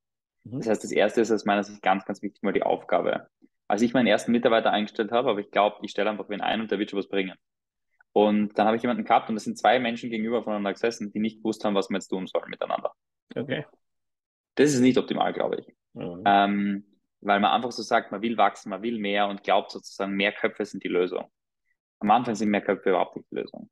[0.44, 0.60] Mhm.
[0.60, 3.28] Das heißt, das erste ist aus meiner Sicht ganz, ganz wichtig mal die Aufgabe
[3.72, 6.60] als ich meinen ersten Mitarbeiter eingestellt habe, aber ich glaube, ich stelle einfach wen ein
[6.60, 7.38] und der wird schon was bringen.
[8.12, 11.20] Und dann habe ich jemanden gehabt und das sind zwei Menschen gegenüber voneinander gesessen, die
[11.20, 12.92] nicht gewusst haben, was wir jetzt tun sollen miteinander.
[13.34, 13.66] Okay.
[14.56, 15.74] Das ist nicht optimal, glaube ich.
[15.94, 16.22] Mhm.
[16.26, 16.86] Ähm,
[17.22, 20.34] weil man einfach so sagt, man will wachsen, man will mehr und glaubt sozusagen, mehr
[20.34, 21.32] Köpfe sind die Lösung.
[22.00, 23.70] Am Anfang sind mehr Köpfe überhaupt nicht die Lösung.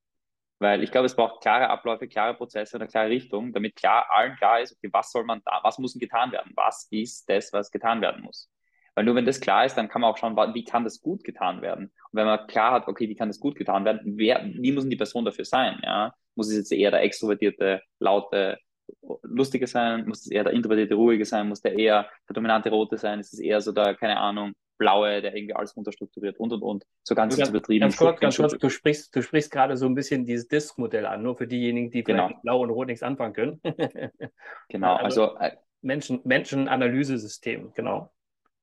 [0.60, 4.36] Weil ich glaube, es braucht klare Abläufe, klare Prozesse eine klare Richtung, damit klar, allen
[4.36, 6.52] klar ist, okay, was soll man da, was muss getan werden?
[6.56, 8.50] Was ist das, was getan werden muss?
[8.94, 11.24] Weil nur wenn das klar ist, dann kann man auch schauen, wie kann das gut
[11.24, 11.86] getan werden.
[11.86, 14.84] Und wenn man klar hat, okay, wie kann das gut getan werden, wer, wie muss
[14.84, 15.80] denn die Person dafür sein?
[15.84, 16.14] Ja?
[16.36, 18.58] Muss es jetzt eher der extrovertierte, laute,
[19.22, 20.06] lustige sein?
[20.06, 21.48] Muss es eher der introvertierte, ruhige sein?
[21.48, 23.22] Muss der eher der dominante Rote sein?
[23.22, 26.86] Ist es eher so der, keine Ahnung, blaue, der irgendwie alles unterstrukturiert und und und.
[27.04, 27.82] So ganz, ganz übertrieben.
[27.82, 31.22] Ganz kurz, ganz kurz, du sprichst, du sprichst gerade so ein bisschen dieses Disk-Modell an,
[31.22, 32.32] nur für diejenigen, die genau.
[32.42, 33.62] blau und rot nichts anfangen können.
[34.70, 38.12] genau, also, also äh, Menschen, Menschen-Analysesystem, genau.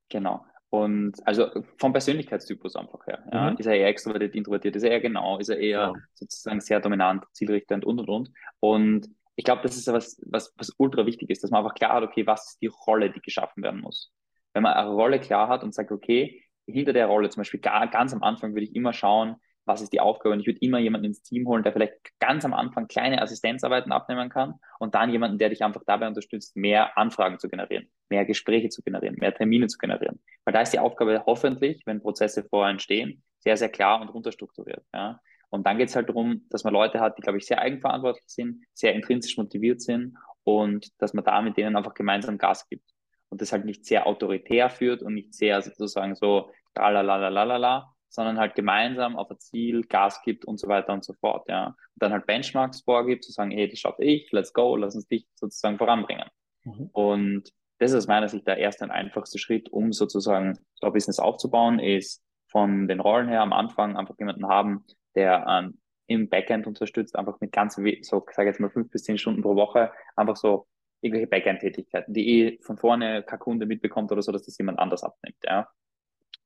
[0.09, 0.45] Genau.
[0.71, 1.49] Und also
[1.79, 3.23] vom Persönlichkeitstypus einfach her.
[3.33, 3.51] Ja.
[3.51, 3.57] Mhm.
[3.59, 4.75] Ist er eher extrovertiert, introvertiert?
[4.75, 5.39] Ist er eher genau?
[5.39, 5.93] Ist er eher ja.
[6.15, 8.33] sozusagen sehr dominant, zielrichtend und und und?
[8.61, 11.95] Und ich glaube, das ist was, was, was ultra wichtig ist, dass man einfach klar
[11.95, 14.11] hat, okay, was ist die Rolle, die geschaffen werden muss.
[14.57, 17.89] Wenn man eine Rolle klar hat und sagt, okay, hinter der Rolle zum Beispiel gar,
[17.89, 20.33] ganz am Anfang würde ich immer schauen, was ist die Aufgabe?
[20.33, 23.93] Und ich würde immer jemanden ins Team holen, der vielleicht ganz am Anfang kleine Assistenzarbeiten
[23.93, 28.25] abnehmen kann und dann jemanden, der dich einfach dabei unterstützt, mehr Anfragen zu generieren, mehr
[28.25, 30.23] Gespräche zu generieren, mehr Termine zu generieren.
[30.47, 34.87] Weil da ist die Aufgabe hoffentlich, wenn Prozesse vorher entstehen, sehr, sehr klar und runterstrukturiert.
[34.95, 35.21] Ja?
[35.51, 38.25] Und dann geht es halt darum, dass man Leute hat, die, glaube ich, sehr eigenverantwortlich
[38.27, 42.96] sind, sehr intrinsisch motiviert sind und dass man da mit denen einfach gemeinsam Gas gibt.
[43.29, 48.55] Und das halt nicht sehr autoritär führt und nicht sehr sozusagen so tralalalala, sondern halt
[48.55, 51.67] gemeinsam auf ein Ziel Gas gibt und so weiter und so fort, ja.
[51.67, 55.07] Und dann halt Benchmarks vorgibt, zu sagen, hey, das schaffe ich, let's go, lass uns
[55.07, 56.29] dich sozusagen voranbringen.
[56.65, 56.91] Mhm.
[56.93, 60.93] Und das ist aus meiner Sicht der erste und einfachste Schritt, um sozusagen so ein
[60.93, 64.85] Business aufzubauen, ist von den Rollen her am Anfang einfach jemanden haben,
[65.15, 69.19] der ähm, im Backend unterstützt, einfach mit ganz, so sage jetzt mal fünf bis zehn
[69.19, 70.67] Stunden pro Woche, einfach so
[71.01, 75.03] irgendwelche Backend-Tätigkeiten, die eh von vorne kein Kunde mitbekommt oder so, dass das jemand anders
[75.03, 75.69] abnimmt, ja.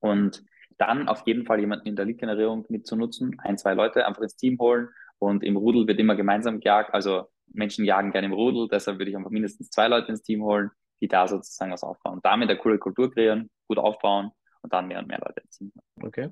[0.00, 0.42] Und
[0.78, 4.58] dann auf jeden Fall jemanden in der Lead-Generierung mitzunutzen, ein, zwei Leute einfach ins Team
[4.58, 8.98] holen und im Rudel wird immer gemeinsam gejagt, also Menschen jagen gerne im Rudel, deshalb
[8.98, 12.14] würde ich einfach mindestens zwei Leute ins Team holen, die da sozusagen was aufbauen.
[12.14, 14.30] Und damit eine coole Kultur kreieren, gut aufbauen
[14.62, 16.08] und dann mehr und mehr Leute ins Team holen.
[16.08, 16.28] Okay.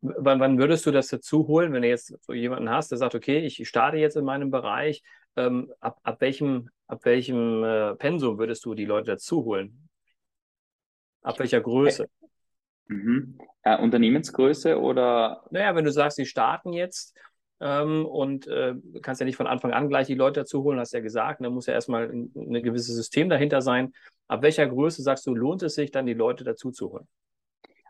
[0.00, 3.14] Wann, wann würdest du das dazu holen, wenn du jetzt so jemanden hast, der sagt,
[3.14, 5.02] okay, ich starte jetzt in meinem Bereich,
[5.36, 9.88] ähm, ab, ab welchem, ab welchem äh, Pensum würdest du die Leute dazu holen?
[11.22, 12.08] Ab welcher Größe?
[12.86, 13.38] Mhm.
[13.62, 15.44] Äh, Unternehmensgröße oder?
[15.50, 17.16] Naja, wenn du sagst, sie starten jetzt
[17.60, 20.92] ähm, und äh, kannst ja nicht von Anfang an gleich die Leute dazu holen, hast
[20.92, 23.92] ja gesagt, da muss ja erstmal ein, ein gewisses System dahinter sein.
[24.28, 27.08] Ab welcher Größe sagst du, lohnt es sich dann, die Leute dazu zu holen?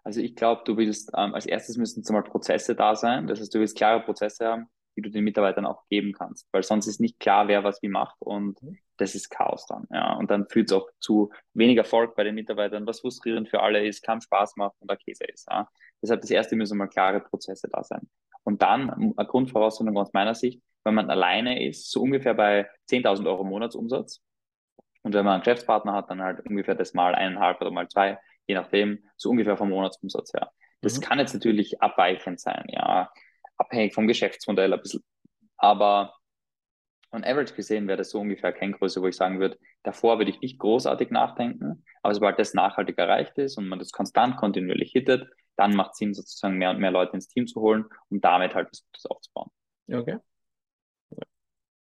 [0.05, 3.27] Also ich glaube, du willst, ähm, als erstes müssen zumal Prozesse da sein.
[3.27, 6.49] Das heißt, du willst klare Prozesse haben, die du den Mitarbeitern auch geben kannst.
[6.53, 8.79] Weil sonst ist nicht klar, wer was wie macht und mhm.
[8.97, 9.87] das ist Chaos dann.
[9.91, 10.15] Ja.
[10.15, 13.85] Und dann führt es auch zu weniger Erfolg bei den Mitarbeitern, was frustrierend für alle
[13.85, 15.49] ist, keinen Spaß macht und der Käse ist.
[15.51, 15.69] Ja.
[16.03, 18.09] Deshalb das erste müssen mal klare Prozesse da sein.
[18.45, 23.27] Und dann, eine Grundvoraussetzung aus meiner Sicht, wenn man alleine ist, so ungefähr bei 10.000
[23.27, 24.21] Euro Monatsumsatz.
[25.03, 28.19] Und wenn man einen Geschäftspartner hat, dann halt ungefähr das mal eineinhalb oder mal zwei,
[28.47, 30.51] je nachdem, so ungefähr vom Monatsumsatz her.
[30.83, 31.03] Das mhm.
[31.03, 33.11] kann jetzt natürlich abweichend sein, ja
[33.57, 35.03] abhängig vom Geschäftsmodell ein bisschen.
[35.57, 36.14] Aber
[37.12, 40.40] on average gesehen wäre das so ungefähr Kenngröße, wo ich sagen würde, davor würde ich
[40.40, 45.29] nicht großartig nachdenken, aber sobald das nachhaltig erreicht ist und man das konstant kontinuierlich hittet,
[45.57, 48.55] dann macht es Sinn, sozusagen mehr und mehr Leute ins Team zu holen, um damit
[48.55, 49.51] halt was Gutes aufzubauen.
[49.88, 50.19] Okay.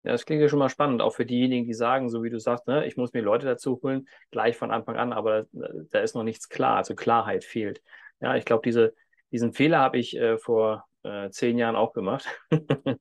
[0.05, 2.39] Ja, das klingt ja schon mal spannend, auch für diejenigen, die sagen, so wie du
[2.39, 6.15] sagst, ne, ich muss mir Leute dazu holen, gleich von Anfang an, aber da ist
[6.15, 7.83] noch nichts klar, also Klarheit fehlt.
[8.21, 8.95] Ja, ich glaube, diese,
[9.33, 12.27] diesen Fehler habe ich äh, vor äh, zehn Jahren auch gemacht.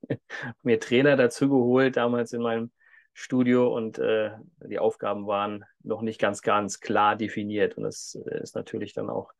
[0.63, 2.71] Mir Trainer dazu geholt, damals in meinem
[3.13, 4.31] Studio und äh,
[4.67, 9.09] die Aufgaben waren noch nicht ganz, ganz klar definiert und es äh, ist natürlich dann
[9.09, 9.31] auch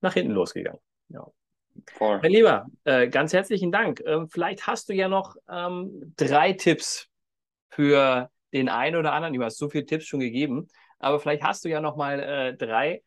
[0.00, 0.80] nach hinten losgegangen.
[1.08, 1.26] Ja.
[1.92, 2.20] Voll.
[2.20, 4.02] Mein Lieber, äh, ganz herzlichen Dank.
[4.04, 7.08] Ähm, vielleicht hast du ja noch ähm, drei Tipps
[7.70, 11.64] für den einen oder anderen, du hast so viele Tipps schon gegeben, aber vielleicht hast
[11.64, 13.02] du ja noch mal äh, drei,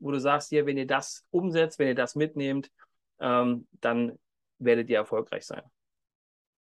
[0.00, 2.70] wo du sagst, hier, wenn ihr das umsetzt, wenn ihr das mitnehmt,
[3.20, 4.18] ähm, dann
[4.58, 5.62] werdet ihr erfolgreich sein.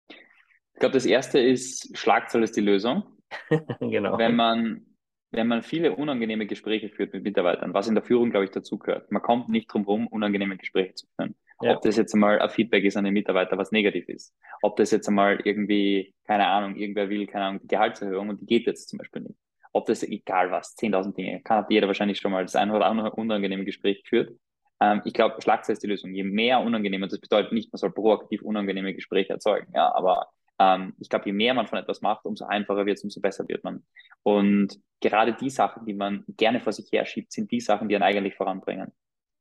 [0.10, 3.04] Ich glaube, das erste ist, Schlagzahl ist die Lösung.
[3.80, 4.18] genau.
[4.18, 4.86] Wenn man,
[5.32, 9.12] wenn man viele unangenehme Gespräche führt mit Mitarbeitern, was in der Führung, glaube ich, dazugehört.
[9.12, 11.36] Man kommt nicht drum herum, unangenehme Gespräche zu führen.
[11.62, 11.76] Ja.
[11.76, 14.36] Ob das jetzt einmal ein Feedback ist an den Mitarbeiter, was negativ ist.
[14.62, 18.46] Ob das jetzt einmal irgendwie, keine Ahnung, irgendwer will, keine Ahnung, die Gehaltserhöhung und die
[18.46, 19.40] geht jetzt zum Beispiel nicht.
[19.72, 22.86] Ob das, egal was, 10.000 Dinge, kann hat jeder wahrscheinlich schon mal das eine oder
[22.86, 24.38] andere unangenehme Gespräch geführt.
[24.86, 26.14] Ähm, ich glaube, Schlagzeug ist die Lösung.
[26.14, 30.94] Je mehr unangenehme, das bedeutet nicht, man soll proaktiv unangenehme Gespräche erzeugen, ja, aber ähm,
[31.00, 33.64] ich glaube, je mehr man von etwas macht, umso einfacher wird es, umso besser wird
[33.64, 33.84] man.
[34.24, 37.96] Und gerade die Sachen, die man gerne vor sich her schiebt, sind die Sachen, die
[37.96, 38.92] einen eigentlich voranbringen.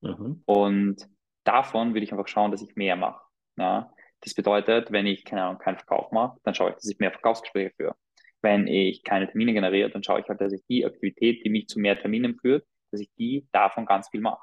[0.00, 0.42] Mhm.
[0.46, 1.08] Und
[1.44, 3.20] davon würde ich einfach schauen, dass ich mehr mache.
[3.56, 3.92] Ja?
[4.20, 7.12] Das bedeutet, wenn ich keine Ahnung, keinen Verkauf mache, dann schaue ich, dass ich mehr
[7.12, 7.94] Verkaufsgespräche führe.
[8.42, 11.68] Wenn ich keine Termine generiere, dann schaue ich halt, dass ich die Aktivität, die mich
[11.68, 14.42] zu mehr Terminen führt, dass ich die davon ganz viel mache.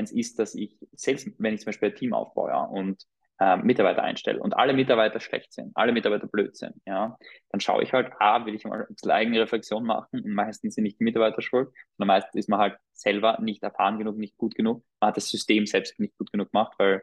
[0.00, 3.04] Wenn es ist, dass ich selbst, wenn ich zum Beispiel ein Team aufbaue und
[3.38, 7.18] äh, Mitarbeiter einstelle und alle Mitarbeiter schlecht sind, alle Mitarbeiter blöd sind, ja,
[7.50, 10.74] dann schaue ich halt, A, will ich mal ein bisschen eigene Reflexion machen und meistens
[10.74, 14.38] sind nicht die Mitarbeiter schuld, sondern meistens ist man halt selber nicht erfahren genug, nicht
[14.38, 14.82] gut genug.
[15.00, 17.02] Man hat das System selbst nicht gut genug gemacht, weil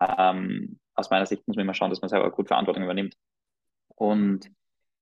[0.00, 3.14] ähm, aus meiner Sicht muss man immer schauen, dass man selber gut Verantwortung übernimmt.
[3.88, 4.50] Und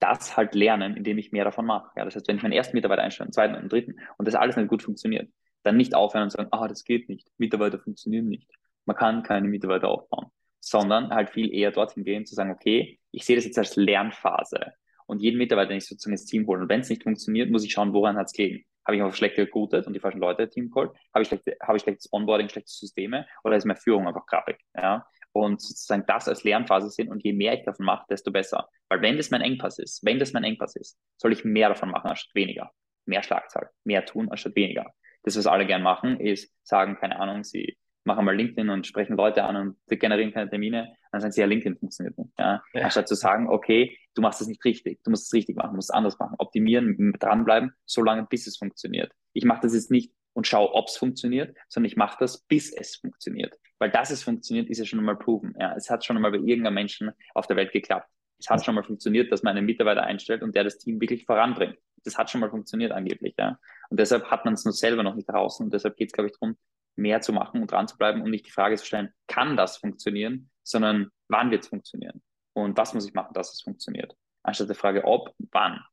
[0.01, 1.93] das halt lernen, indem ich mehr davon mache.
[1.95, 4.27] Ja, das heißt, wenn ich meinen ersten Mitarbeiter einstelle, einen zweiten und einen dritten und
[4.27, 5.31] das alles nicht gut funktioniert,
[5.66, 8.50] dann nicht aufhören und sagen, ah, das geht nicht, Mitarbeiter funktionieren nicht.
[8.85, 10.31] Man kann keine Mitarbeiter aufbauen
[10.66, 14.72] sondern halt viel eher dorthin gehen, zu sagen, okay, ich sehe das jetzt als Lernphase
[15.07, 16.62] und jeden Mitarbeiter nicht sozusagen ins Team holen.
[16.62, 18.64] Und wenn es nicht funktioniert, muss ich schauen, woran hat es gelegen.
[18.85, 20.90] Habe ich einfach schlecht recruited und die falschen Leute Team geholt?
[21.14, 24.59] Habe ich, schlechte, habe ich schlechtes Onboarding, schlechte Systeme oder ist meine Führung einfach krabbig?
[24.74, 25.07] Ja?
[25.31, 28.68] Und sozusagen das als Lernphase sehen und je mehr ich davon mache, desto besser.
[28.88, 31.90] Weil wenn das mein Engpass ist, wenn das mein Engpass ist, soll ich mehr davon
[31.90, 32.72] machen als weniger.
[33.05, 34.92] Mehr Schlagzahl, mehr tun als weniger.
[35.27, 39.17] Das, was alle gern machen, ist sagen, keine Ahnung, sie machen mal LinkedIn und sprechen
[39.17, 42.31] Leute an und generieren keine Termine, dann sagen sie, ja, LinkedIn funktioniert nicht.
[42.39, 42.62] Ja?
[42.73, 42.83] ja.
[42.83, 45.77] Anstatt zu sagen, okay, du machst es nicht richtig, du musst es richtig machen, du
[45.77, 49.12] musst es anders machen, optimieren, dranbleiben, so lange, bis es funktioniert.
[49.33, 52.73] Ich mache das jetzt nicht und schaue, ob es funktioniert, sondern ich mache das, bis
[52.73, 53.55] es funktioniert.
[53.79, 55.55] Weil dass es funktioniert, ist ja schon einmal proven.
[55.59, 55.75] Ja?
[55.75, 58.09] Es hat schon einmal bei irgendeinem Menschen auf der Welt geklappt.
[58.39, 61.25] Es hat schon mal funktioniert, dass man einen Mitarbeiter einstellt und der das Team wirklich
[61.25, 61.79] voranbringt.
[62.05, 63.35] Das hat schon mal funktioniert angeblich.
[63.39, 63.59] Ja?
[63.90, 65.64] Und deshalb hat man es nur selber noch nicht draußen.
[65.64, 66.57] Und deshalb geht es, glaube ich, darum,
[66.96, 69.77] mehr zu machen und dran zu bleiben und nicht die Frage zu stellen, kann das
[69.77, 72.22] funktionieren, sondern wann wird es funktionieren?
[72.55, 74.16] Und was muss ich machen, dass es funktioniert?
[74.42, 75.85] Anstatt der Frage, ob, wann.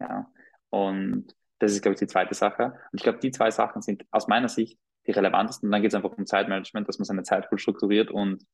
[0.00, 0.30] Ja.
[0.70, 2.64] Und das ist, glaube ich, die zweite Sache.
[2.92, 5.68] Und ich glaube, die zwei Sachen sind aus meiner Sicht die relevantesten.
[5.68, 8.44] Und dann geht es einfach um Zeitmanagement, dass man seine Zeit gut strukturiert und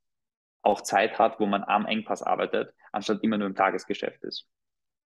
[0.63, 4.49] auch Zeit hat, wo man am Engpass arbeitet, anstatt immer nur im Tagesgeschäft ist.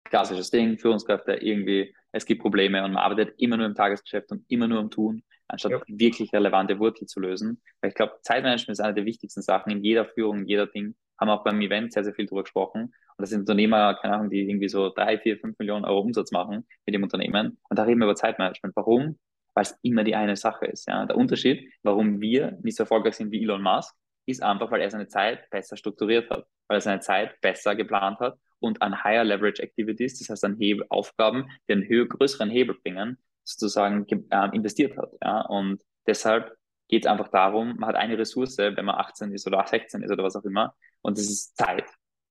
[0.05, 4.45] Klassisches Ding, Führungskräfte irgendwie, es gibt Probleme und man arbeitet immer nur im Tagesgeschäft und
[4.49, 5.81] immer nur am Tun anstatt ja.
[5.87, 7.61] wirklich relevante Wurzel zu lösen.
[7.81, 10.95] Weil ich glaube, Zeitmanagement ist eine der wichtigsten Sachen in jeder Führung, in jeder Ding.
[11.19, 12.81] Haben wir auch beim Event sehr, sehr viel drüber gesprochen.
[12.83, 16.31] Und das sind Unternehmer, keine Ahnung, die irgendwie so drei, vier, fünf Millionen Euro Umsatz
[16.31, 17.59] machen mit dem Unternehmen.
[17.69, 18.75] Und da reden wir über Zeitmanagement.
[18.75, 19.19] Warum?
[19.53, 20.87] Weil es immer die eine Sache ist.
[20.87, 21.05] Ja?
[21.05, 24.89] Der Unterschied, warum wir nicht so erfolgreich sind wie Elon Musk, ist einfach, weil er
[24.89, 29.25] seine Zeit besser strukturiert hat, weil er seine Zeit besser geplant hat und an Higher
[29.25, 34.55] Leverage Activities, das heißt an Hebel Aufgaben, die einen höher, größeren Hebel bringen, sozusagen äh,
[34.55, 35.11] investiert hat.
[35.21, 35.41] Ja?
[35.41, 36.55] Und deshalb
[36.87, 40.11] geht es einfach darum, man hat eine Ressource, wenn man 18 ist oder 16 ist
[40.11, 41.89] oder was auch immer, und das ist Zeit.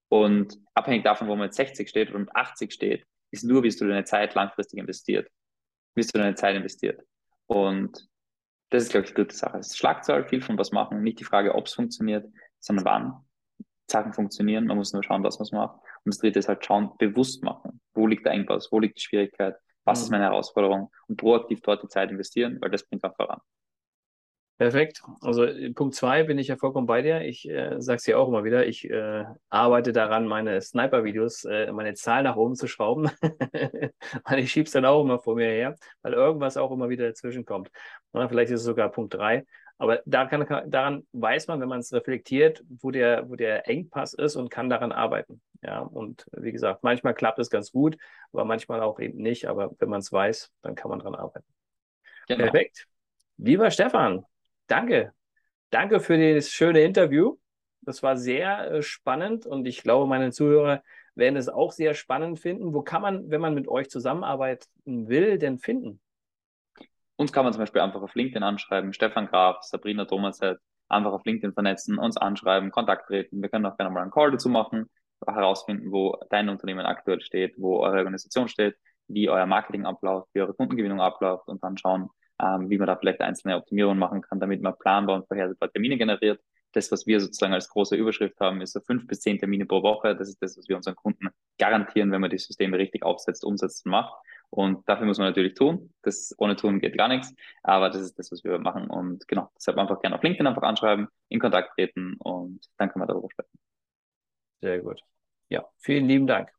[0.09, 3.68] Und abhängig davon, wo man mit 60 steht oder mit 80 steht, ist nur, wie
[3.68, 5.31] du deine Zeit langfristig investiert.
[5.95, 7.01] Wie du deine Zeit investiert.
[7.47, 8.09] Und
[8.71, 9.59] das ist, glaube ich, die dritte Sache.
[9.59, 12.27] Es ist Schlagzahl, viel von was machen, nicht die Frage, ob es funktioniert,
[12.59, 13.27] sondern wann.
[13.90, 15.77] Sachen funktionieren, man muss nur schauen, was man macht.
[16.05, 17.81] Und das dritte ist halt schauen, bewusst machen.
[17.95, 18.68] Wo liegt der Engpass?
[18.71, 19.57] Wo liegt die Schwierigkeit?
[19.85, 20.05] was mhm.
[20.05, 23.40] ist meine Herausforderung und proaktiv dort die Zeit investieren, weil das bringt auch voran.
[24.59, 25.03] Perfekt.
[25.23, 27.23] Also Punkt zwei bin ich ja vollkommen bei dir.
[27.23, 28.64] Ich äh, sage es dir auch immer wieder.
[28.64, 33.11] Ich äh, arbeite daran, meine Sniper-Videos, äh, meine Zahl nach oben zu schrauben.
[34.25, 37.09] weil ich schiebe es dann auch immer vor mir her, weil irgendwas auch immer wieder
[37.09, 37.71] dazwischen kommt.
[38.12, 39.47] Oder vielleicht ist es sogar Punkt drei.
[39.83, 44.15] Aber da kann, daran weiß man, wenn man es reflektiert, wo der, wo der Engpass
[44.15, 45.42] ist und kann daran arbeiten.
[45.61, 47.96] Ja, und wie gesagt, manchmal klappt es ganz gut,
[48.33, 49.48] aber manchmal auch eben nicht.
[49.48, 51.52] Aber wenn man es weiß, dann kann man daran arbeiten.
[52.29, 52.44] Genau.
[52.44, 52.87] Perfekt.
[53.38, 54.25] Lieber Stefan,
[54.69, 55.13] danke.
[55.71, 57.38] Danke für das schöne Interview.
[57.81, 60.85] Das war sehr äh, spannend und ich glaube, meine Zuhörer
[61.17, 62.73] werden es auch sehr spannend finden.
[62.73, 66.00] Wo kann man, wenn man mit euch zusammenarbeiten will, denn finden?
[67.23, 70.58] Uns kann man zum Beispiel einfach auf LinkedIn anschreiben, Stefan Graf, Sabrina Thomaset,
[70.88, 73.40] einfach auf LinkedIn vernetzen, uns anschreiben, Kontakt treten.
[73.40, 74.90] Wir können auch gerne mal einen Call dazu machen.
[75.25, 78.75] herausfinden, wo dein Unternehmen aktuell steht, wo eure Organisation steht,
[79.06, 82.08] wie euer Marketing abläuft, wie eure Kundengewinnung abläuft und dann schauen,
[82.42, 85.98] ähm, wie man da vielleicht einzelne Optimierungen machen kann, damit man planbar und vorhersehbar Termine
[85.98, 86.40] generiert.
[86.73, 89.85] Das, was wir sozusagen als große Überschrift haben, ist so fünf bis zehn Termine pro
[89.85, 90.16] Woche.
[90.16, 93.87] Das ist das, was wir unseren Kunden garantieren, wenn man die Systeme richtig aufsetzt, umsetzt
[93.87, 94.12] und macht.
[94.55, 95.94] Und dafür muss man natürlich tun.
[96.03, 97.35] Das ohne tun geht gar nichts.
[97.63, 98.88] Aber das ist das, was wir machen.
[98.90, 103.03] Und genau, deshalb einfach gerne auf LinkedIn einfach anschreiben, in Kontakt treten und dann können
[103.03, 103.59] wir darüber sprechen.
[104.61, 105.00] Sehr gut.
[105.48, 106.50] Ja, vielen lieben Dank.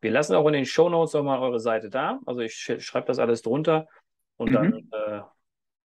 [0.00, 2.18] Wir lassen auch in den Show Notes nochmal eure Seite da.
[2.26, 3.86] Also ich schreibe das alles drunter
[4.36, 4.54] und mhm.
[4.54, 5.22] dann äh,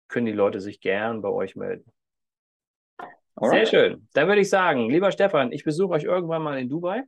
[0.08, 1.92] können die Leute sich gern bei euch melden.
[3.36, 3.68] Alright.
[3.68, 4.08] Sehr schön.
[4.14, 7.04] Dann würde ich sagen, lieber Stefan, ich besuche euch irgendwann mal in Dubai.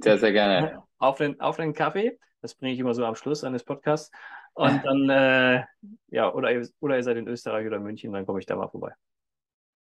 [0.00, 0.82] Sehr, sehr gerne.
[0.98, 2.18] auf, den, auf den Kaffee.
[2.40, 4.10] Das bringe ich immer so am Schluss eines Podcasts.
[4.54, 5.64] Und dann, äh,
[6.08, 8.92] ja, oder, oder ihr seid in Österreich oder München, dann komme ich da mal vorbei.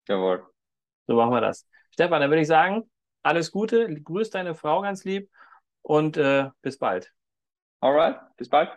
[0.08, 0.44] Jawohl.
[1.06, 1.66] So machen wir das.
[1.92, 2.90] Stefan, dann würde ich sagen,
[3.22, 5.30] alles Gute, grüß deine Frau ganz lieb
[5.82, 7.12] und äh, bis bald.
[7.80, 8.70] Alright, bis bald.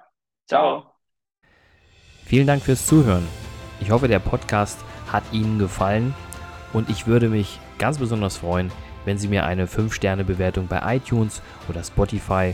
[0.48, 0.82] Ciao.
[0.82, 0.96] Ciao.
[2.26, 3.28] Vielen Dank fürs Zuhören.
[3.80, 4.80] Ich hoffe, der Podcast
[5.12, 6.14] hat Ihnen gefallen
[6.74, 8.72] und ich würde mich ganz besonders freuen,
[9.06, 12.54] wenn Sie mir eine 5-Sterne-Bewertung bei iTunes oder Spotify